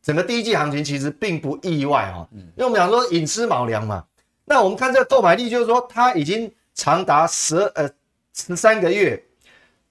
[0.00, 4.04] 整个第一季行情其实并不意外哦，因为我们讲说隐吃卯粮嘛。
[4.44, 7.90] 那我们看这个购买力，就是说它已经长达十呃
[8.34, 9.20] 十三个月，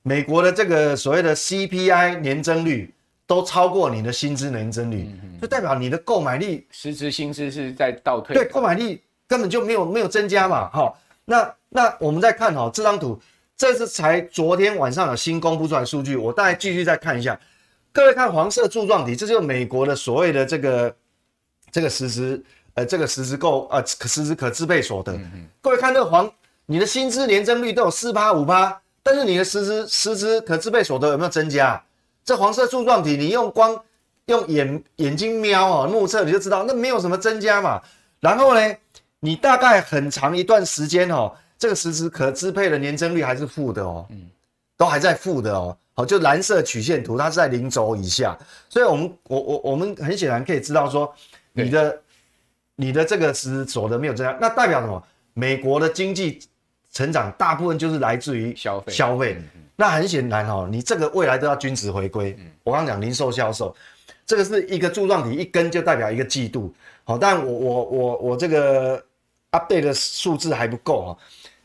[0.03, 2.93] 美国的这个所谓的 CPI 年增率
[3.29, 5.07] 都超过你的薪资年增率，
[5.39, 10.91] 就代表你的购买力实质薪资是在倒退，对，购买力根本就没有没有增加嘛，哈。
[11.25, 13.21] 那那我们再看哈这张图，
[13.55, 17.39] 这是才昨天晚上有新公布出来的数据，我大概继续再看一下。
[17.91, 20.95] 各位看黄色柱状体，这就是美国的所谓的这个
[21.71, 25.15] 这个实质呃这个实质购呃实质可支配所得。
[25.61, 26.27] 各位看这个黄，
[26.65, 31.79] 你的薪资年增率都有四趴五趴，但是你的实质实质可支配所得有没有增加？
[32.29, 33.75] 这黄色柱状体，你用光
[34.27, 37.81] 用眼眼睛瞄啊、哦、目测你就知道，那没有什么增加嘛。
[38.19, 38.75] 然后呢？
[39.21, 44.29] 你大概很长一段时间哦，这个实时可支配的年增率还是负的哦，嗯，
[44.77, 48.37] 都还在负的哦，好，就蓝色曲线图，它是在零轴以下，
[48.69, 51.11] 所以我们我我我们很显然可以知道说，
[51.53, 51.99] 你的
[52.75, 55.03] 你的这个实质所得没有增加，那代表什么？
[55.33, 56.39] 美国的经济
[56.93, 59.41] 成长大部分就是来自于消费消费，
[59.79, 62.37] 那很显然哦，你这个未来都要均值回归。
[62.65, 63.73] 我刚刚讲零售销售，
[64.25, 66.73] 这个是一个柱状体，一根就代表一个季度，
[67.05, 69.01] 好，但我我我我这个。
[69.51, 71.09] update 的数字还不够啊，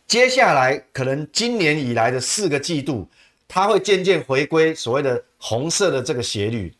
[0.06, 3.06] 接下来可能今年以来的四个季度，
[3.46, 6.74] 它会渐渐回归所谓的红色的这个斜率，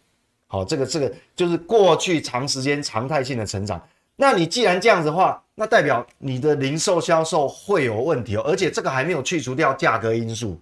[0.47, 3.79] 好，这个这个就是过去长时间常态性的成长。
[4.17, 10.59] 那你既然这样子的话，那代表你的零售销售会有问题哦，而且这个还没有去除掉价格因素，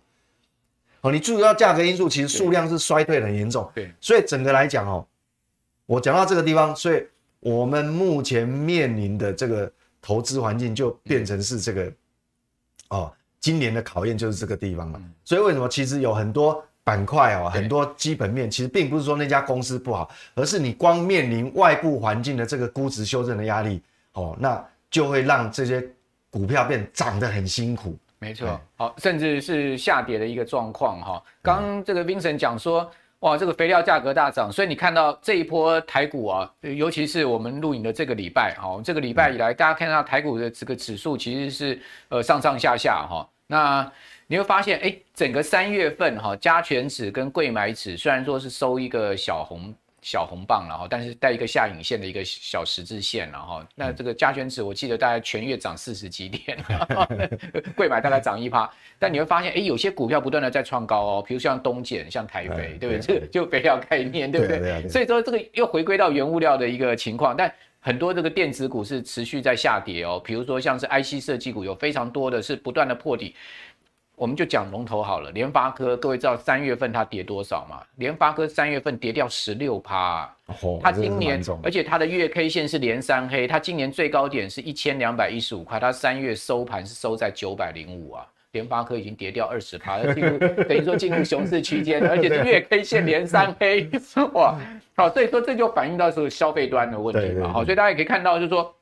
[1.02, 5.06] 哦，你注意到价格因素，其实数量是衰退很严重，对，所以整个来讲哦，
[5.86, 7.06] 我讲到这个地方，所以
[7.40, 9.70] 我们目前面临的这个。
[10.04, 11.94] 投资环境就变成是这个，嗯、
[12.88, 14.98] 哦，今年的考验就是这个地方了。
[15.00, 23.80] 嗯、所以为什么其实有很多板块哦，很多基本面，其实并不是说那家公司不好，而是你光面临外部环境的这个估值修正的压力，
[24.14, 24.60] 哦，那
[24.90, 25.88] 就会让这些
[26.30, 27.96] 股票变涨得很辛苦。
[28.22, 31.22] 没错，好、哦，甚至是下跌的一个状况哈。
[31.42, 32.90] 刚刚这个 Vincent 讲说。
[33.22, 43.24] 哇，这个肥料价格大涨，所以你看到这一波台股啊，尤其是我们录影的这个礼拜，哈，这个礼拜以来，大家看到台股的这个指数其实是呃上上下下哈。
[43.46, 43.88] 那
[44.26, 49.72] 你会发现，哎，整个三月份哈，加权指跟贵买指虽然说是收一个小红。
[50.02, 53.66] 小红棒了哈，但是带一个下影线的一个小十字线了哈。
[53.74, 56.58] 那这个加权指，我记得大概全月涨四十几点，
[57.76, 58.68] 贵买大概涨一趴。
[58.98, 63.00] 但你会发现，哎，有些股票不断的在创高哦，比如像东碱、像台肥，对不对？
[63.00, 64.88] 这个就肥料概念，对不对？
[64.88, 70.20] 所以说这个又回归到原物料的一个情况，但很多这个电子股是持续在下跌哦。
[70.24, 73.34] 比如说像是 IC 设计股，有非常多的是不断的破底。
[74.22, 77.82] 我们就讲龙头好了，联发科，各位知道三月份它跌多少吗？
[77.96, 80.32] 联发科三月份跌掉十六趴，
[80.80, 93.90] 它今年，而且它的月 K 线是连三黑，它今年最高点是一千两百一十五块，它三月收盘是收在九百零五啊，联发科已经跌掉二十趴，进入 等于说进入熊市区间，而且是月 K 线连三黑，
[94.34, 94.56] 哇，
[94.94, 98.72] 好，所以说这就反映到这个消费端的问题嘛，好，所以大家也可以看到，就是说，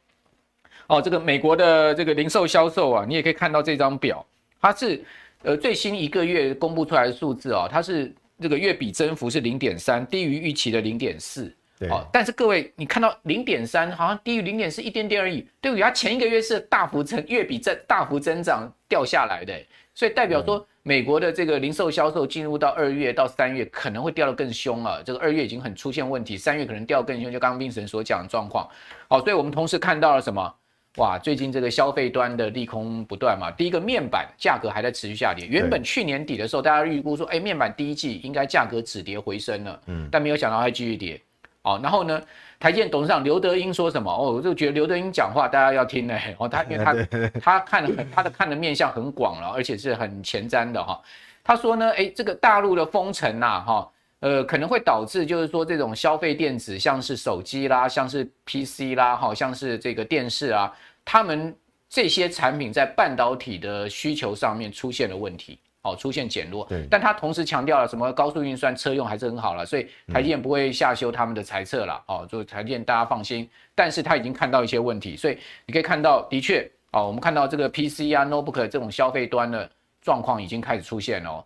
[0.87, 4.23] 哦，这个美国的这个零售销售啊，你也可以看到这张表，
[4.61, 5.03] 它是。
[5.43, 11.55] 呃，最新一个月公布出来的数字哦，它是这个月比增幅是零点三，低于预期的零点四。
[11.79, 15.83] 对，哦，但是各位，你看到零点三，好像低于零点四一点点而已，对不对？
[15.83, 19.55] 它前一个月是大幅增，月比增大幅增长掉下来的，
[19.95, 25.01] 所以代表说美国的这个零售销售进入到二月到三月可能会掉得更凶啊。
[25.03, 28.69] 这个二月已经很出现问题，三月可能掉更凶，就刚刚冰神所讲的状况。
[29.09, 30.55] 好，所以我们同时看到了什么？
[30.97, 33.51] 哇，最近这个消费端的利空不断嘛。
[33.51, 41.21] 第一个面板价格还在持续下跌，原本去年底的时候，大家预估说，哎，面板第一季应该价格止跌回升了，嗯，但没有想到还继续跌。
[41.63, 42.21] 哦，然后呢，
[42.59, 44.11] 台积电董事长刘德英说什么？
[44.11, 46.35] 哦，我就觉得刘德英讲话大家要听嘞。
[46.41, 46.95] 哦，他因为他
[47.41, 51.01] 他看的很，他的看的面向很广了，而且是很前瞻的哈。
[51.45, 53.89] 他说呢，哎，这个大陆的封城呐，哈，
[54.21, 60.73] 呃，可能会导致就是说这种消费电子，像是手机啦，像是 PC 啦，好像是这个电视啊。
[61.05, 61.55] 他们
[61.89, 66.67] 这些产品在半导体的需求上面出现了问题，哦，出现减弱。
[66.69, 68.13] 对，但他同时强调了什么？
[68.13, 73.49] 高速运算车用还是很好了，所以台积电不会下修他们的财测了，哦，就台积电大家放心。
[73.75, 79.69] 但是他已经看到一些问题，所以你可以看到，的确，哦，我们看到这个 PC 啊、notebook 这种消费端的
[80.03, 81.45] 状况已经开始出现了，哦，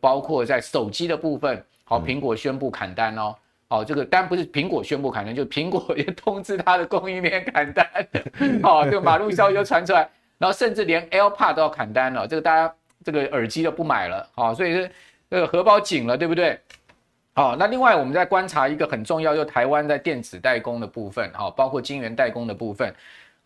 [0.00, 3.34] 包括在手机的部分，好，苹果宣布砍单哦。
[3.68, 7.84] 哦，这个单不是苹果宣布砍单，就是苹果 也通知它的供应链砍单。
[8.62, 12.72] 哦，这个马路消息就传出来，然后甚至连 AirPod 都要砍单了，这个大家
[13.04, 14.24] 这个耳机都不买了。
[14.34, 14.90] 好，所以是
[15.28, 16.56] 这个荷包紧了，对不对？
[17.34, 22.94] 好，那另外我们在观察一个很重要，就台湾在电子代工的部分，好，包括晶圆代工的部分，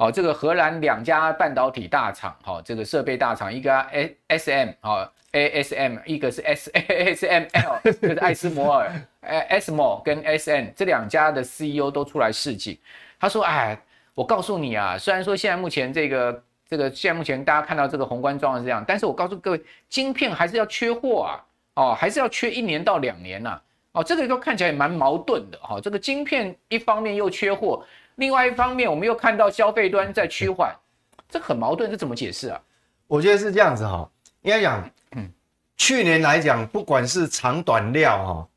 [0.01, 10.23] 哦，这个荷兰两家半导体大厂，哈，这个设备大厂，一个 A S M 啊 A S M，一个是 S S M L，就是艾斯摩尔， 呃 ASML 跟
[10.23, 12.79] S N 这两家的 C E O 都出来示警，
[13.21, 13.79] 他说，哎，
[14.15, 23.63] 我告诉你啊，虽然说现在目前这个这个现在目前大家看到这个宏观状况是这样，但是我告诉各位，晶片还是要缺货啊，哦，还是要缺一年到两年呐、啊。
[23.93, 25.81] 哦，这个都看起来也蛮矛盾的哈、哦。
[25.81, 27.85] 这个晶片一方面又缺货，
[28.21, 30.77] 另外一方面我们又看到消费端在趋缓，
[31.29, 32.61] 这很矛盾，这怎么解释啊？
[33.07, 34.09] 我觉得是这样子哈，
[34.43, 35.29] 应该讲，嗯，
[35.77, 38.49] 去年来讲，不管是长短料哈，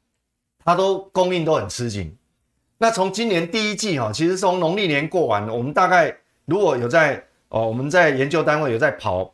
[0.65, 2.15] 它都供应都很吃紧。
[2.78, 9.34] 那从今年第一季哈，其实从农历年过完，我们大概如果有在哦，我们在研究单位有在跑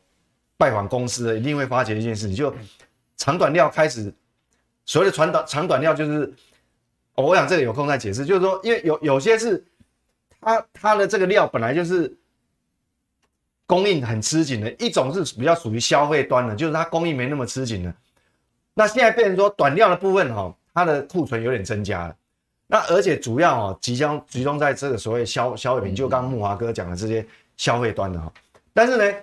[0.57, 2.53] 拜访公司的，一定会发觉一件事情，就
[3.17, 4.13] 长短料开始。
[4.85, 6.31] 所谓的长短长短料就是，
[7.15, 9.63] 我想这里有空再解释，就是说，因为有有些是
[10.41, 12.17] 它它的这个料本来就是
[13.65, 17.93] 供应很吃紧的，一种是比较属于消费端的，就是它供应没那么吃紧的。
[18.73, 22.15] 那现在变成说短料的部分哈，它的库存有点增加了。
[22.67, 27.25] 那而且主要哦，即将集中在这个所谓消消费品，就刚木华哥讲的这些
[27.58, 28.32] 消费端的哈。
[28.73, 29.17] 但是呢，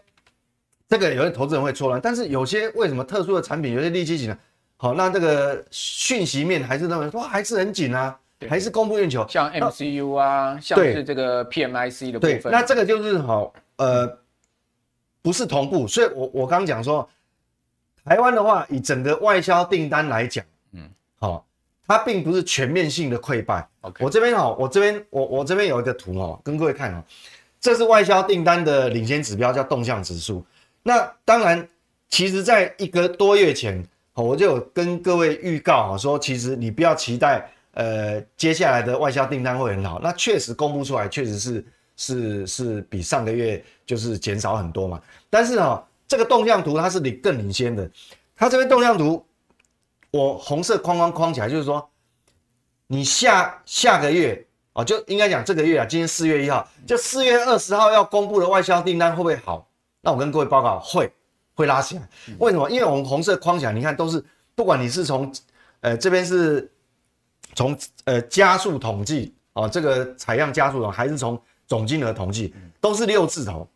[0.88, 4.38] 这个有些投资人会错乱，但是有些为什么特殊的产品有些利基型呢？
[4.76, 9.26] 好，那这个讯息面还是认为说还是很紧啊，还是供不应求。
[9.28, 12.40] 像 MCU 啊，像是这个 PMIC 的部分。
[12.42, 14.18] 对，那这个就是好，呃，
[15.22, 15.86] 不是同步。
[15.88, 17.08] 所以我我刚讲说，
[18.04, 21.46] 台湾的话，以整个外销订单来讲，嗯，好，
[21.86, 23.66] 它并不是全面性的溃败。
[23.80, 27.02] OK，我这边好，我这边我我这边有一个图哦，跟各位看哦，
[27.60, 30.44] 这是外销订单的领先指标，叫动向指数。
[30.82, 31.68] 那当然，
[32.08, 33.82] 其实在一个多月前。
[34.18, 37.46] 我就有跟各位预告啊，说其实你不要期待，
[37.76, 40.00] 呃，接下来的外销订单会很好。
[40.02, 45.00] 那确实公布出来，确实是是是比上个月就是减少很多嘛。
[45.28, 47.88] 但是啊，这个动向图它是领更领先的。
[48.34, 49.24] 它这边动向图，
[50.10, 51.86] 我红色框框框起来，就是说，
[52.86, 59.68] 你下下个月啊，就应该讲这个月啊，今天四月一号，就四月二十号要公布的外销订单会不会好？
[60.00, 61.12] 那我跟各位报告会。
[61.58, 62.06] 会拉起来，
[62.38, 62.68] 为什么？
[62.68, 64.22] 因为我们红色框起来，你看都是，
[64.54, 65.32] 不管你是从，
[65.80, 66.70] 呃，这边是
[67.56, 73.68] 从呃加速统计哦，这个采样加速统，还是从总金额统计，都是六字头，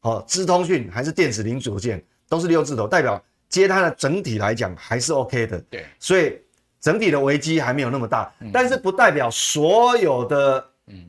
[0.00, 5.60] 哦，资通讯还是电子零组件，都是六字头，代表接它的整体来讲还是 OK 的。
[5.70, 6.36] 对，所以
[6.80, 11.08] 整体的危机还没有那么大，但是不代表所有的嗯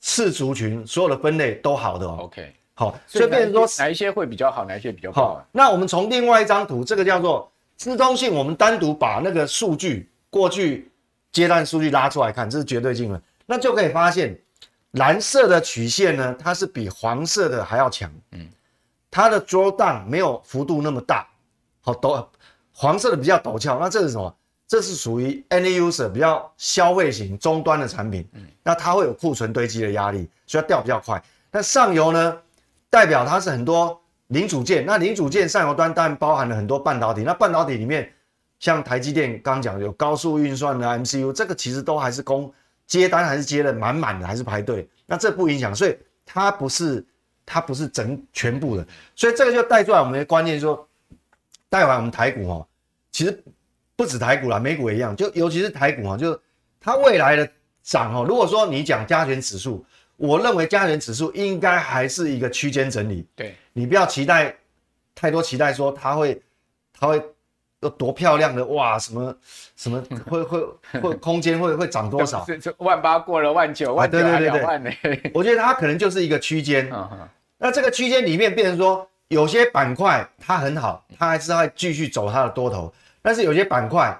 [0.00, 2.16] 次族群、所有的分类都好的哦。
[2.22, 2.52] OK。
[2.74, 5.46] 好，所以变成说哪一些会比较好，哪一些比较不好？
[5.52, 10.90] 那我们从另外一张图，这个叫做资通讯，我们单独把那个数据过去
[11.32, 14.38] 阶段数据拉出来看，这是绝对性的，那就可以发现
[14.92, 18.48] 蓝色的曲线呢，它是比黄色的还要强，嗯，
[19.10, 21.26] 它的 drawdown 没有幅度那么大，
[21.80, 22.26] 好陡，
[22.72, 24.36] 黄色的比较陡峭，那这是什么？
[24.68, 31.22] 这是属于 end user 比较消费型终端的产品，嗯，那它会有库存堆积的压力，所以它掉比较快。
[31.50, 32.38] 那上游呢？
[32.88, 37.22] 代表它是很多零组件，那零组件上游端当然包含了很多半导体。
[37.22, 38.12] 那半导体里面，
[38.62, 42.50] 像台积电刚讲有高速运算的 MCU，这个其实都还是供
[42.86, 44.88] 接单，还是接的满满的，还是排队。
[45.04, 47.04] 那这不影响，所以它不是
[47.44, 48.86] 它不是整全部的。
[49.16, 50.88] 所以这个就带出来我们的观念说，
[51.68, 52.64] 带完我们台股哦，
[53.10, 53.42] 其实
[53.96, 56.40] 不止台股啦，美股也一样，就尤其是台股啊，就
[56.80, 57.50] 它未来的
[57.82, 58.24] 涨哦。
[58.24, 59.84] 如果说你讲加权指数。
[60.16, 64.54] 我认为加权指数应该还是一个区间整理，对，你不要期待
[65.16, 66.40] 太多，期待说它会
[66.96, 67.20] 它会
[67.82, 69.34] 有多漂亮的哇，什么
[69.76, 70.60] 什么会会
[71.00, 72.46] 会 空间会会涨多少？
[72.78, 74.90] 万八过了万九，万九还两万呢？
[75.34, 76.88] 我觉得它可能就是一个区间。
[77.58, 84.16] 那这个区间里面变成说，有些板块它很好，它还是会继续走它的多头，但是有些板块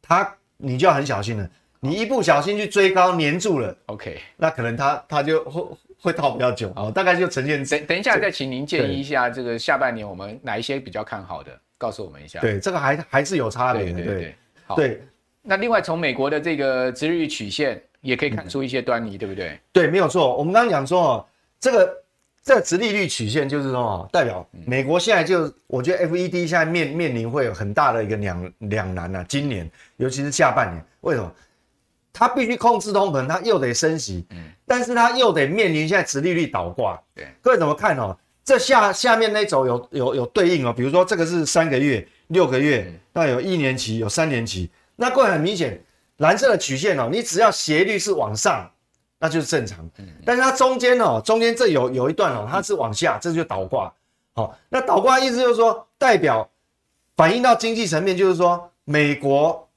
[0.00, 1.48] 它你就要很小心了。
[1.80, 5.62] 你一不小心去追高粘住了，OK，那可能它它就会
[6.00, 7.64] 会套比较久，哦，大概就呈现。
[7.64, 12.40] 等等一下再请您建议一下，这个下半年我们哪一些比较看好的，告诉我们一下。
[12.40, 14.34] 对，这个还还是有差别的，对对对。
[14.64, 15.02] 好，对。
[15.42, 19.60] 那另外从美国的这个殖利率曲线也可以看出一些端倪，对不对？
[19.72, 20.36] 对，没有错。
[20.36, 21.26] 我们刚刚讲说哦，
[21.60, 22.04] 这个
[22.42, 31.32] 这个殖利率曲线就是说哦，代表美国现在就我觉得 FED 现在面面临会有很大的一个两两难啊，今年尤其是下半年，为什么？
[32.12, 38.16] 它必须控制通膨，它又得升息，嗯，但是它又得面临现在殖利率倒挂，对，各位怎么看哦？
[38.46, 45.84] 这下下面那轴有有有对应哦，比如说这个是三个月、六个月，那有一年期、有三年期，那各位很明显，
[46.18, 48.70] 蓝色的曲线哦，你只要斜率是往上，
[49.18, 49.84] 那就是正常。
[50.24, 53.92] 但是它中间哦，中间这有有一段哦，它是往下，这就倒挂。
[54.32, 56.48] 好，那倒挂意思就是说，代表
[57.16, 59.68] 反映到经济层面，就是说美国，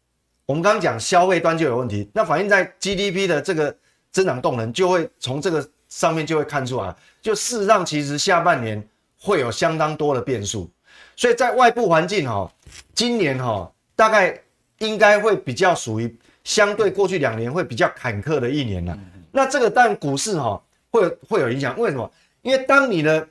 [0.45, 3.75] 我们刚刚讲消费端就有问题，那反映在 GDP 的这个
[4.11, 6.95] 增长动能，就会从这个上面就会看出来。
[7.21, 8.81] 就事实上，其实下半年
[9.19, 10.69] 会有相当多的变数，
[11.15, 12.49] 所以在外部环境哈，
[12.95, 14.41] 今年哈大概
[14.77, 18.97] 应该会比较属于相对过去两年会比较坎坷的一年了。
[19.31, 22.09] 那这个但股市哈会会有影响，为什么？
[22.41, 23.27] 因为当你的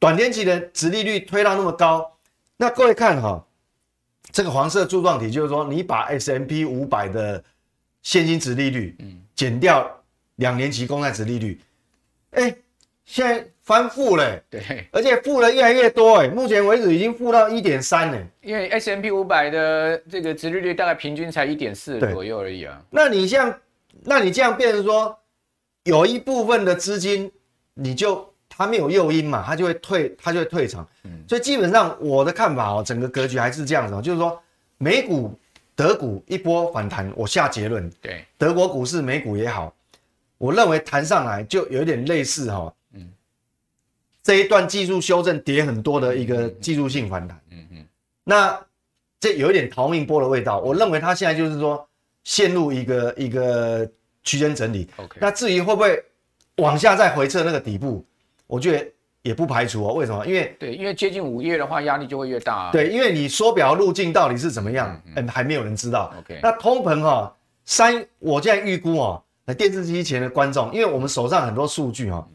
[0.00, 2.10] 短天期的殖利率推到那么高，
[2.56, 3.46] 那各位看哈，
[4.32, 7.42] 这个黄色柱状体就是说，你把 S M P 五百的
[8.02, 8.96] 现金值利率
[9.36, 9.88] 减掉
[10.34, 11.60] 两年期公债值利率，
[12.34, 12.56] 哎。
[13.06, 18.18] 现在翻负了，对，而且负的越来越多，哎，目前为止已经负到一点三了。
[18.40, 22.82] 因为 S M P 五百的这个殖利率大概平均才一点四左右而已啊。
[22.88, 23.54] 那你像，
[24.04, 25.14] 那你这样变成说，
[25.82, 27.30] 有一部分的资金，
[27.74, 30.88] 你就它没有诱因嘛，它就会退，它就会退场。
[31.04, 34.42] 嗯，所以基本上我的看法哦，整个格局还是这样子哦，就是说
[34.78, 35.38] 美股、
[35.76, 39.74] 德股一波反弹，我下结论，对，德国股市、美股也好，
[40.38, 42.72] 我认为弹上来就有点类似哈。
[42.92, 43.12] 嗯
[44.22, 47.86] 这一段技术修正跌很多的一个技术性反弹，嗯嗯，
[48.24, 48.58] 那
[49.20, 50.60] 这有一点逃命波的味道。
[50.60, 51.86] 我认为它现在就是说
[52.22, 53.86] 陷入一个一个
[54.22, 54.88] 区间整理。
[54.96, 56.02] OK，那至于会不会
[56.56, 58.02] 往下再回测那个底部，
[58.46, 59.92] 我觉得也不排除哦。
[59.92, 60.26] 为什么？
[60.26, 62.72] 因为对，因为接近五月的话，压力就会越大啊。
[62.72, 66.14] 对，因为你缩表路径到底是怎么样，嗯，嗯，还没有人知道。
[66.18, 72.26] OK，那通膨哈三，我现在预估哦，那电视机前的观众，因为我们手上很多数据哈。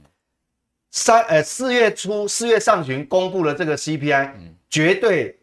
[0.92, 5.38] 三呃四月初四月上旬公布了这个 CPI，嗯，绝对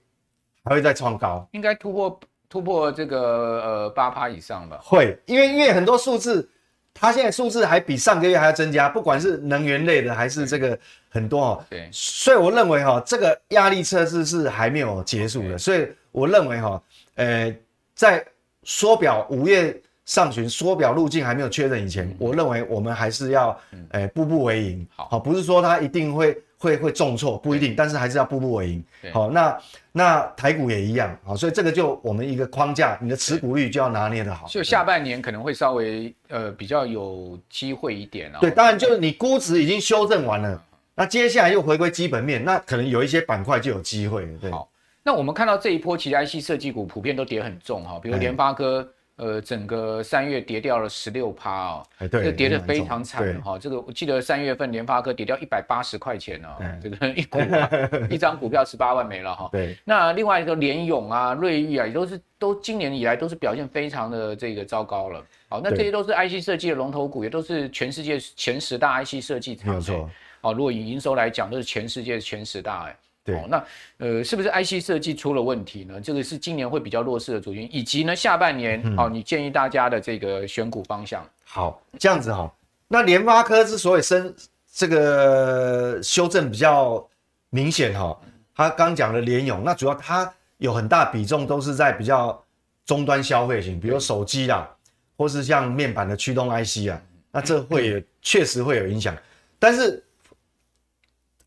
[0.65, 3.19] 还会再创高，应该突破突破这个
[3.65, 4.81] 呃八趴以上吧？
[4.83, 6.49] 会，因为因为很多数字，
[6.93, 10.77] 它现在数字还比上个月还要增加，不管是能源类的还是这个
[11.09, 11.65] 很多哦。
[11.71, 16.83] 对，所以我认为哈，这个压力测试是还没有结束的，所以我认为哈，
[17.15, 17.57] 呃，
[17.95, 18.25] 在
[18.65, 19.81] 缩表五月。
[20.07, 24.87] 上旬缩表路径还没有确认以前，嗯，我认为我们还是要，嗯欸、步步为营。
[24.95, 28.85] 好，不是说它一定会会会重挫，不一定，但是还是要步步为营。
[29.13, 29.59] 好，那
[29.91, 31.19] 那台股也一样。
[31.25, 34.47] 好，所以这个就我们一个框架，你的持股率就要拿捏的好。
[34.47, 38.39] 就下半年可能会稍微呃比较有机会一点啊。
[38.41, 40.63] 对，当然就是你估值已经修正完了，
[40.95, 44.25] 那接下来又回归基本面，那可能有一些板块就有机会。
[44.41, 44.69] 对，好，
[45.03, 48.89] 那我们看到这一波其实 IC 设计股普遍都跌很重哈，比如联发科。
[49.17, 53.59] 呃，整个三月跌掉了十六趴哦，这个跌得非常惨哈。
[53.59, 57.39] 这个我记得三月份联发科跌掉一百八十块钱哦，这个一股
[58.11, 59.49] 一张股票十八万没了哈。
[59.51, 65.25] 对，那另外一个联咏啊、瑞昱啊，也都是都今年以来都是表现非常的这个糟糕了。
[65.49, 69.75] 好，那这些都是 IC 设计的龙头股，也都是全世界前十大 IC 设计厂。
[69.75, 70.11] 没错。
[70.43, 72.97] 好，如果以营收来讲，都是全世界前十大哎。
[73.27, 73.65] 对，哦，那
[73.99, 76.01] 呃，是不是 IC 设计出了问题呢？
[76.01, 81.29] 这个是今年会比较弱势的主因，以及呢，下半年，哦，你建议大家的这个选股方向。
[81.45, 82.49] 好，这样子哈，
[82.87, 84.33] 那联发科之所以升
[84.73, 87.05] 这个修正比较
[87.51, 88.17] 明显哈，
[88.55, 92.41] 他刚讲的联咏，那主要它有很大比重都是在比较
[92.85, 94.71] 终端消费型，比如手机啦，
[95.17, 97.03] 或是像面板的驱动 IC 啊，
[97.33, 99.17] 那这会也确实会有影响，
[99.59, 100.01] 但是。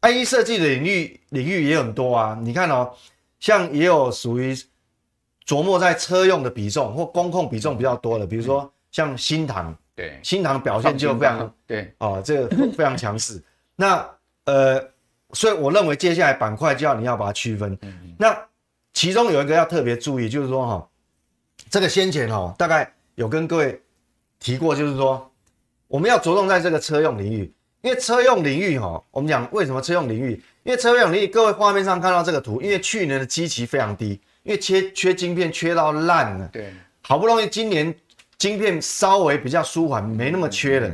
[0.01, 2.93] IC 设计的领域领域也很多啊，你看哦，
[3.39, 4.55] 像也有属于
[5.45, 13.43] 琢磨在车用的比重或工控比重比较多的，比如说像新唐，对，新唐表现就非常对哦，这个非常强势。
[13.75, 14.09] 那
[14.45, 14.81] 呃，
[15.33, 17.77] 所以我认为接下来板块就要你要把它区分。
[18.17, 18.37] 那
[18.93, 20.89] 其中有一个要特别注意，就是说哈，
[21.69, 23.81] 这个先前哈大概有跟各位
[24.39, 25.29] 提过，就是说
[25.87, 27.53] 我们要着重在这个车用领域。
[27.81, 30.31] 因为车用领域哈，我们讲为什么车用领域？
[30.63, 36.49] 因为车用领域，各位画面上看到这个图，因为去年的基期非常低，因为缺缺晶片缺到烂了。
[36.51, 37.95] 对，好不容易今年
[38.37, 40.91] 晶片稍微比较舒缓，没那么缺了，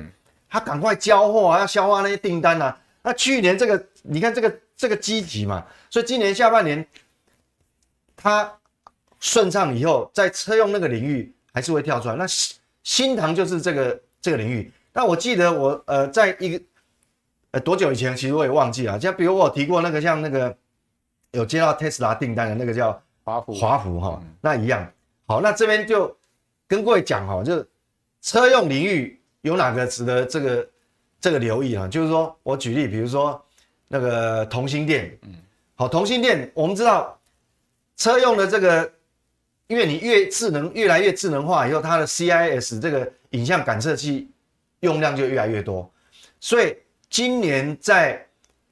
[0.48, 2.78] 他赶快交货啊，要消化那些订单啊。
[3.02, 6.86] 那去年这个，你看这个这个基期嘛，所以今年下半年
[8.16, 8.54] 它
[9.20, 12.16] 顺畅以后，在车用那个领域还是会跳出来。
[12.16, 14.72] 那新新塘就是这个这个领域。
[14.94, 16.64] 那我记得我呃，在一个。
[17.60, 18.16] 多久以前？
[18.16, 19.00] 其实我也忘记了。
[19.00, 20.56] 像比如我有提过那个，像那个
[21.32, 24.92] 有接到特斯拉订单的那个叫华孚，华孚哈，那一样。
[25.28, 26.16] 好，那这边就
[26.68, 27.68] 跟各位讲哈，就是
[28.22, 30.68] 车用领域有哪个值得这个
[31.20, 31.88] 这个留意啊？
[31.88, 33.44] 就是说我举例，比如说
[33.88, 35.36] 那个同心电，嗯，
[35.76, 37.20] 好，同心电，我们知道
[37.98, 38.92] 车用的这个
[39.68, 44.30] 因为你越智能，越来越智能化以后，它的 CIS 这个影像感测器
[44.82, 45.92] 用量就越来越多，
[46.40, 46.76] 所以
[47.16, 48.22] 今年在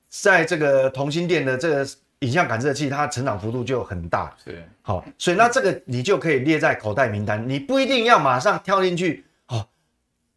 [0.10, 1.88] 在这个同心店的这个
[2.20, 4.36] 影像感测器，它成长幅度就很大。
[4.44, 9.66] 对，好，所以那这个你就可以列在口袋名单，你不一定要马上跳进去，哦，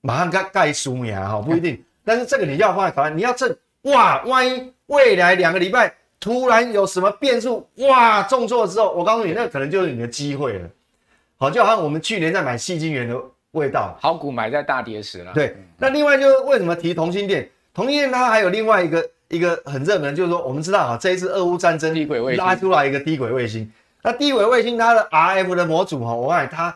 [0.02, 1.82] 马上盖盖书名哈，不一定。
[2.06, 5.92] 但是这个你要放在口袋，你要趁哇，万一未来两个礼拜。
[6.20, 10.70] 突然有什么变数哇，重挫之后，我告诉你，那可能就是你的机会了。
[11.38, 15.32] 好，就好像我们去年在买细晶元的味道，好股买在大跌时了。
[15.32, 17.50] 对，那另外就是为什么提同心电？
[17.76, 22.42] 同心电它还有另外一个一个很热门，就是说我们知道啊，这一次俄乌战争低轨卫星。
[22.42, 23.70] 拉出来一个低轨卫星，
[24.02, 26.74] 那低轨卫星它的 RF 的模组哈，我看它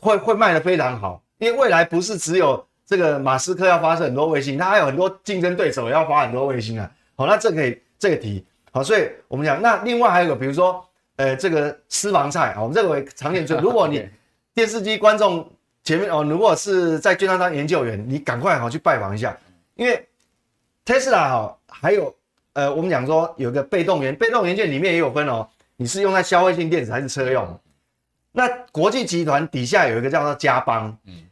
[0.00, 6.88] 会会卖的非常好，因为未来不是只有这个马斯克要发射很多卫星，它还有很多竞争对手也要发很多卫星啊。
[7.16, 7.76] 好，那这可以。
[8.00, 10.82] 这个题好，所以我们讲，那另外还有个，比如说，
[11.16, 14.08] 呃，这个私房菜啊，我们认为常见最 如果你
[14.54, 15.46] 电视机观众
[15.84, 19.36] 前面哦，如果是在券商当研究员，你赶快好去拜访一下，
[19.80, 20.06] 因为
[20.84, 22.14] Tesla 哈，还有
[22.52, 27.58] 呃，我们讲说有个被动元被动元件里面也有分哦，你是用在消费性电子还是车用？
[28.32, 31.24] 那国际集团底下有一个叫做嘉邦，嗯，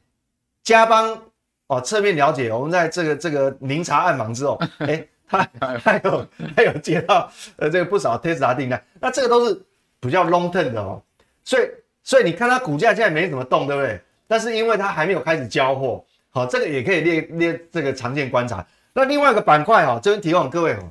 [0.63, 1.23] 嘉邦
[1.67, 5.07] 哦，侧面了解，我们在这个这个明察暗访之后， 哎。
[5.31, 5.47] 他
[5.85, 6.27] 还有
[6.57, 9.63] 还有接到呃这个不少 Tesla 订单，那这个都是
[10.01, 11.03] 比较 long term 的哦，
[11.45, 11.69] 所以
[12.03, 14.01] 所以你看它股价现在没怎么动，对不对？
[14.27, 18.67] 但是因为它还没有开始交货，好，这个也可以列列这个常见观察。
[18.93, 20.91] 那另外一个板块哈，这边提供各位哦，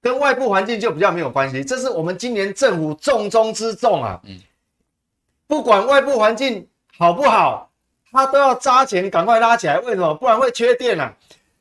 [0.00, 4.38] 跟外部环境就比较没有关系，这是我们今年政府重中之重啊，嗯，
[5.46, 6.66] 不管外部环境
[6.98, 7.70] 好不好，
[8.10, 10.14] 它都要扎钱赶快拉起来，为什么？
[10.14, 11.12] 不然会缺电啊，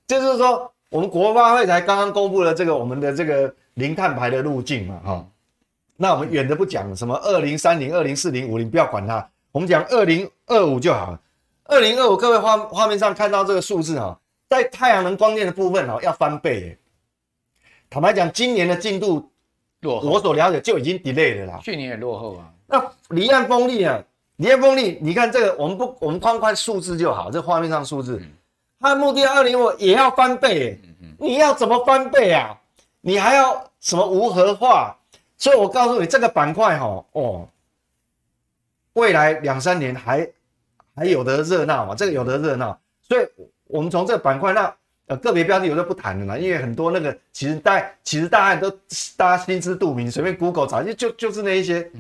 [0.08, 0.72] 就是说。
[0.92, 5.26] 我们国发会才刚刚公布了这个我们的这个零碳排的路径嘛，哈，
[5.96, 11.22] 那我们远的不讲，什么二零三零、二零四零、五零，不要管它，我们讲二零二五就好了。
[11.72, 14.20] 二零二五，各位画画面上看到这个数字哈，
[14.50, 16.78] 在太阳能光电的部分哈，要翻倍。
[17.90, 19.32] 坦白讲，今年的进度，
[19.82, 21.62] 我所了解就已经 delay 了啦。
[21.64, 22.52] 去年也落后啊。
[22.68, 24.04] 那离岸风力啊，
[24.36, 28.18] 离岸风力，你看这个，我们不，我们框框数字就好，这画面上数字。
[28.22, 28.34] 嗯
[28.84, 30.78] 它的目的二零五也要翻倍，
[31.20, 32.60] 你要怎么翻倍啊？
[33.00, 34.98] 你还要什么无核化？
[35.38, 37.48] 所以我告诉你，这个板块哈哦，
[38.94, 40.28] 未来两三年还
[40.96, 41.96] 还有的热闹嘛？
[41.96, 43.26] 这个有的热闹，所以
[43.66, 44.74] 我们从这个板块那
[45.08, 48.70] 呃个别标的有的不谈了嘛，因为很多那个其实大其实大家都
[49.18, 51.90] 大家心知肚明，随便 Google 找就就就是那一些。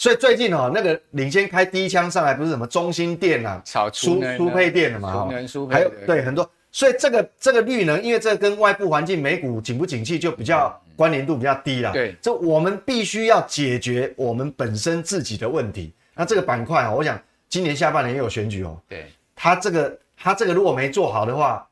[0.00, 5.28] 所以最近哦，那个领先开第一枪上来不是什么中兴电啊，炒输输配电的嘛，哈，
[5.68, 11.90] 还有对很多，所以这个这个绿能，因为这个跟外部环境美股景不景气就比较关联度比较低啦。
[11.90, 15.92] 对，这我们必须要解决我们本身自己的问题。
[16.14, 21.66] 那这个板块啊，我想今年下半年也有选举哦，对，他这个他这个如果没做好的话，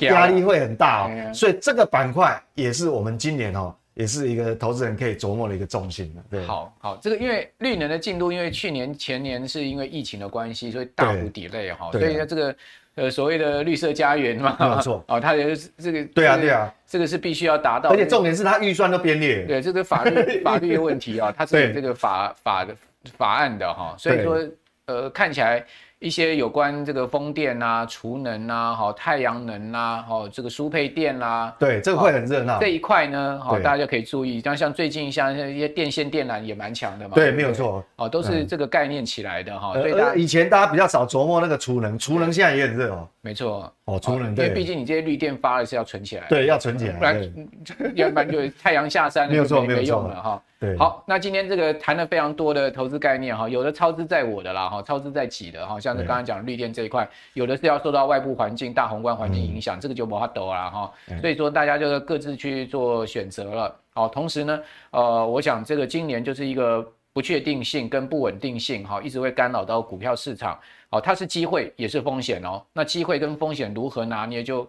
[0.00, 1.34] 压力会很大哦。
[1.34, 3.74] 所以这个板块也是我们今年哦。
[3.94, 6.46] 也是一个投资人可以琢磨的一个重心的，对。
[6.46, 12.56] 好好，这个因为绿能的进度，因为去年前年是因为疫情的关系，所以大幅 delay 哈，所以呢这个
[12.94, 22.74] 呃所谓的绿色家园嘛，没错， 哦，它也是这个，对啊对啊，这个是必须要达到，而且重点是它预算都编列，对，这个法律 法律的问题啊，它是有这个法法的
[23.18, 24.38] 法案的哈，所以说
[24.86, 25.64] 呃看起来。
[26.02, 32.58] 一些有关这个风电啊、储能啊、好太阳能啊、好这个输配电啦、啊，对，这个会很热闹。
[32.58, 37.14] 这一块呢，好大家可以注意，像像最近像一些电线电缆也蛮强的嘛。
[37.14, 39.74] 对，没有错，哦，都是这个概念起来的哈。
[39.74, 43.06] 所以大家以前大家比较少琢磨那个储能，储能现在也很热哦。
[43.20, 47.32] 没错，哦，储能，因为毕竟你这些绿电发的是要存起来，对，要存起来，不然
[47.96, 50.42] 要不然就太阳下山，没有错，没有用了哈。
[50.60, 60.92] 对，好，那今天这个谈了非常多的投资概念哈，有的超支在我的啦哈，超支在己的哈，像是刚刚讲绿电这一块，有的是要受到外部环境、大宏观环境影响，嗯、这个就没法抖了哈。
[61.20, 63.74] 所以说大家就是各自去做选择了。
[63.92, 64.60] 好，同时呢，
[64.90, 70.58] 呃，我想这个今年就是一个不确定性跟不稳定性哈，一直会干扰到股票市场。
[70.90, 72.62] 好，它是机会也是风险哦。
[72.72, 74.68] 那机会跟风险如何拿捏，就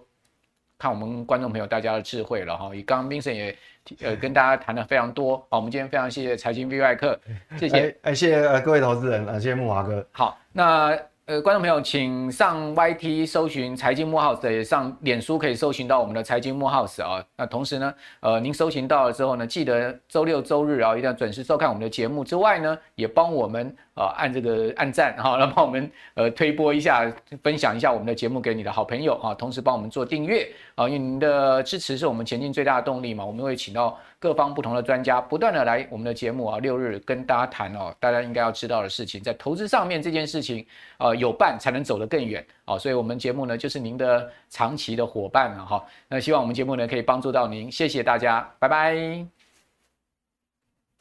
[0.77, 2.73] 看我们观众朋友大家的智慧了哈。
[2.73, 3.55] 以刚刚 Vincent 也。
[3.99, 7.19] 呃，跟大家谈的非常多，好，我们今天非常谢谢财经 V 外客，
[7.57, 10.05] 谢谢，哎，哎谢谢呃各位投资人，呃，谢谢木华哥。
[10.11, 10.95] 好，那
[11.25, 17.25] 呃观众朋友，请上 YT 搜寻财经木 House，也上脸书可以搜寻到我们的财经木 House 啊。
[17.35, 27.11] 那同时呢，呃，您搜寻到了之后呢，记得周六周日啊，一定要准时收看我们的节目之外呢，也帮我们呃按这个按赞哈， 然后帮我们呃推播一下，
[27.43, 33.25] 分享一下我们的节目给你的好朋友啊，同时帮我们做订阅啊，因为您的支持是我们前进最大的动力嘛。
[33.25, 40.65] 我们会请到各方不同的专家，不断的来我们的节目啊，六日跟大家谈哦，大家应该要知道的事情，在投资上面这件事情
[40.97, 45.83] 啊，有伴才能走得更远啊，所以我们节目呢就是您的长期的伙伴了哈。
[46.07, 49.40] 那希望我们节目呢可以帮助到您，谢谢大家，拜拜。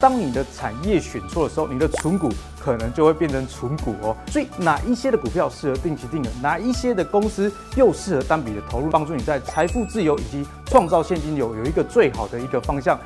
[0.01, 2.27] 当你的产业选错的时候，你的存股
[2.59, 4.17] 可能就会变成存股哦。
[4.25, 12.99] 所以哪一些的股票适合定期定额，哪一些的公司又适合单笔的投入，帮助你在财富自由以及创造现金流有一个最好的一个方向。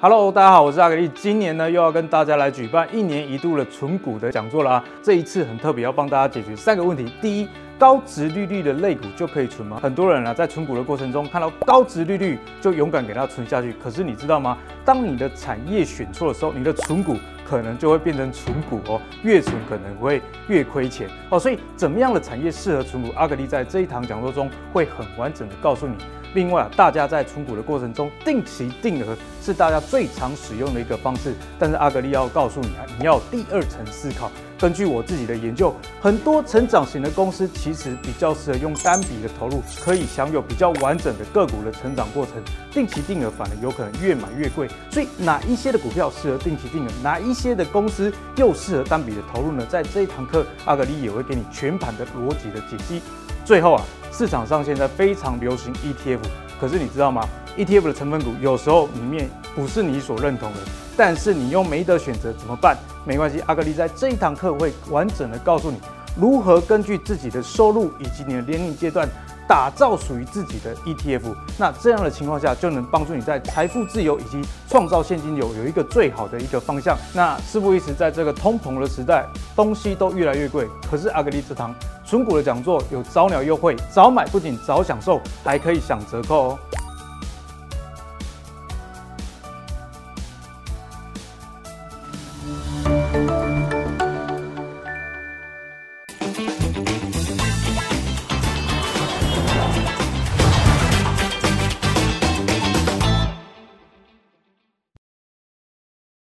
[0.00, 4.84] Hello，大家好，我是阿格力，今年呢又要跟大家来举办一年一度的存股的讲座了啊。
[5.04, 7.10] 这一次很特别，要帮大家解决三个问题。
[7.22, 7.48] 第一，
[7.78, 9.78] 高值利率的类股就可以存吗？
[9.82, 13.74] 很多人啊，在存股的过程中看到高值利率就勇敢给它存下去。
[13.82, 14.56] 可是你知道吗？
[14.84, 17.16] 当你的产业选错的时候，你的存股
[17.46, 21.38] 可能就会变成存股哦，越存可能会越亏钱哦。
[21.38, 23.12] 所以怎么样的产业适合存股？
[23.14, 25.94] 阿格力在这一堂讲座中会很完整的告诉你。
[26.34, 31.34] 另外啊，大家在存股的过程中，定期定额是大家最常使用的一个方式。
[31.58, 34.30] 但是阿格力要告诉你啊，你要第二层思考。
[34.58, 42.34] 根据我自己的研究，很多成长型的公司其实比较适合用单笔的投入，可以享有比较完整的个股的成长过程。
[42.72, 44.68] 定期定额反而有可能越买越贵。
[44.90, 49.66] 所以哪一些的股票适合定期定额，哪一些的公司又适合单笔的投入呢？
[49.68, 53.02] 在这一堂课，阿格力也会给你全盘的逻辑的解析。
[53.44, 56.18] 最后啊，市场上现在非常流行 ETF，
[56.58, 60.58] 可是你知道吗？ETF 的成分股有时候里面不是你所认同的。
[60.98, 62.74] 但是你又没得选择怎么办？
[63.04, 65.76] 没关系，阿格力在这一堂课会完整的告诉你
[66.18, 69.06] 如何根据自己的收入以及你的年龄阶段
[69.46, 71.34] 打造属于自己的 ETF。
[71.58, 74.40] 那这样的情况下就能帮助你在财富自由以及
[74.70, 76.96] 创造现金流有一个最好的一个方向。
[77.12, 81.74] 那事不宜迟，在这个通膨的时代，东西都越来越贵，可是阿格力这堂
[82.06, 86.58] 存股的讲座有早鸟优惠，早买不仅早享受，还可以享折扣哦。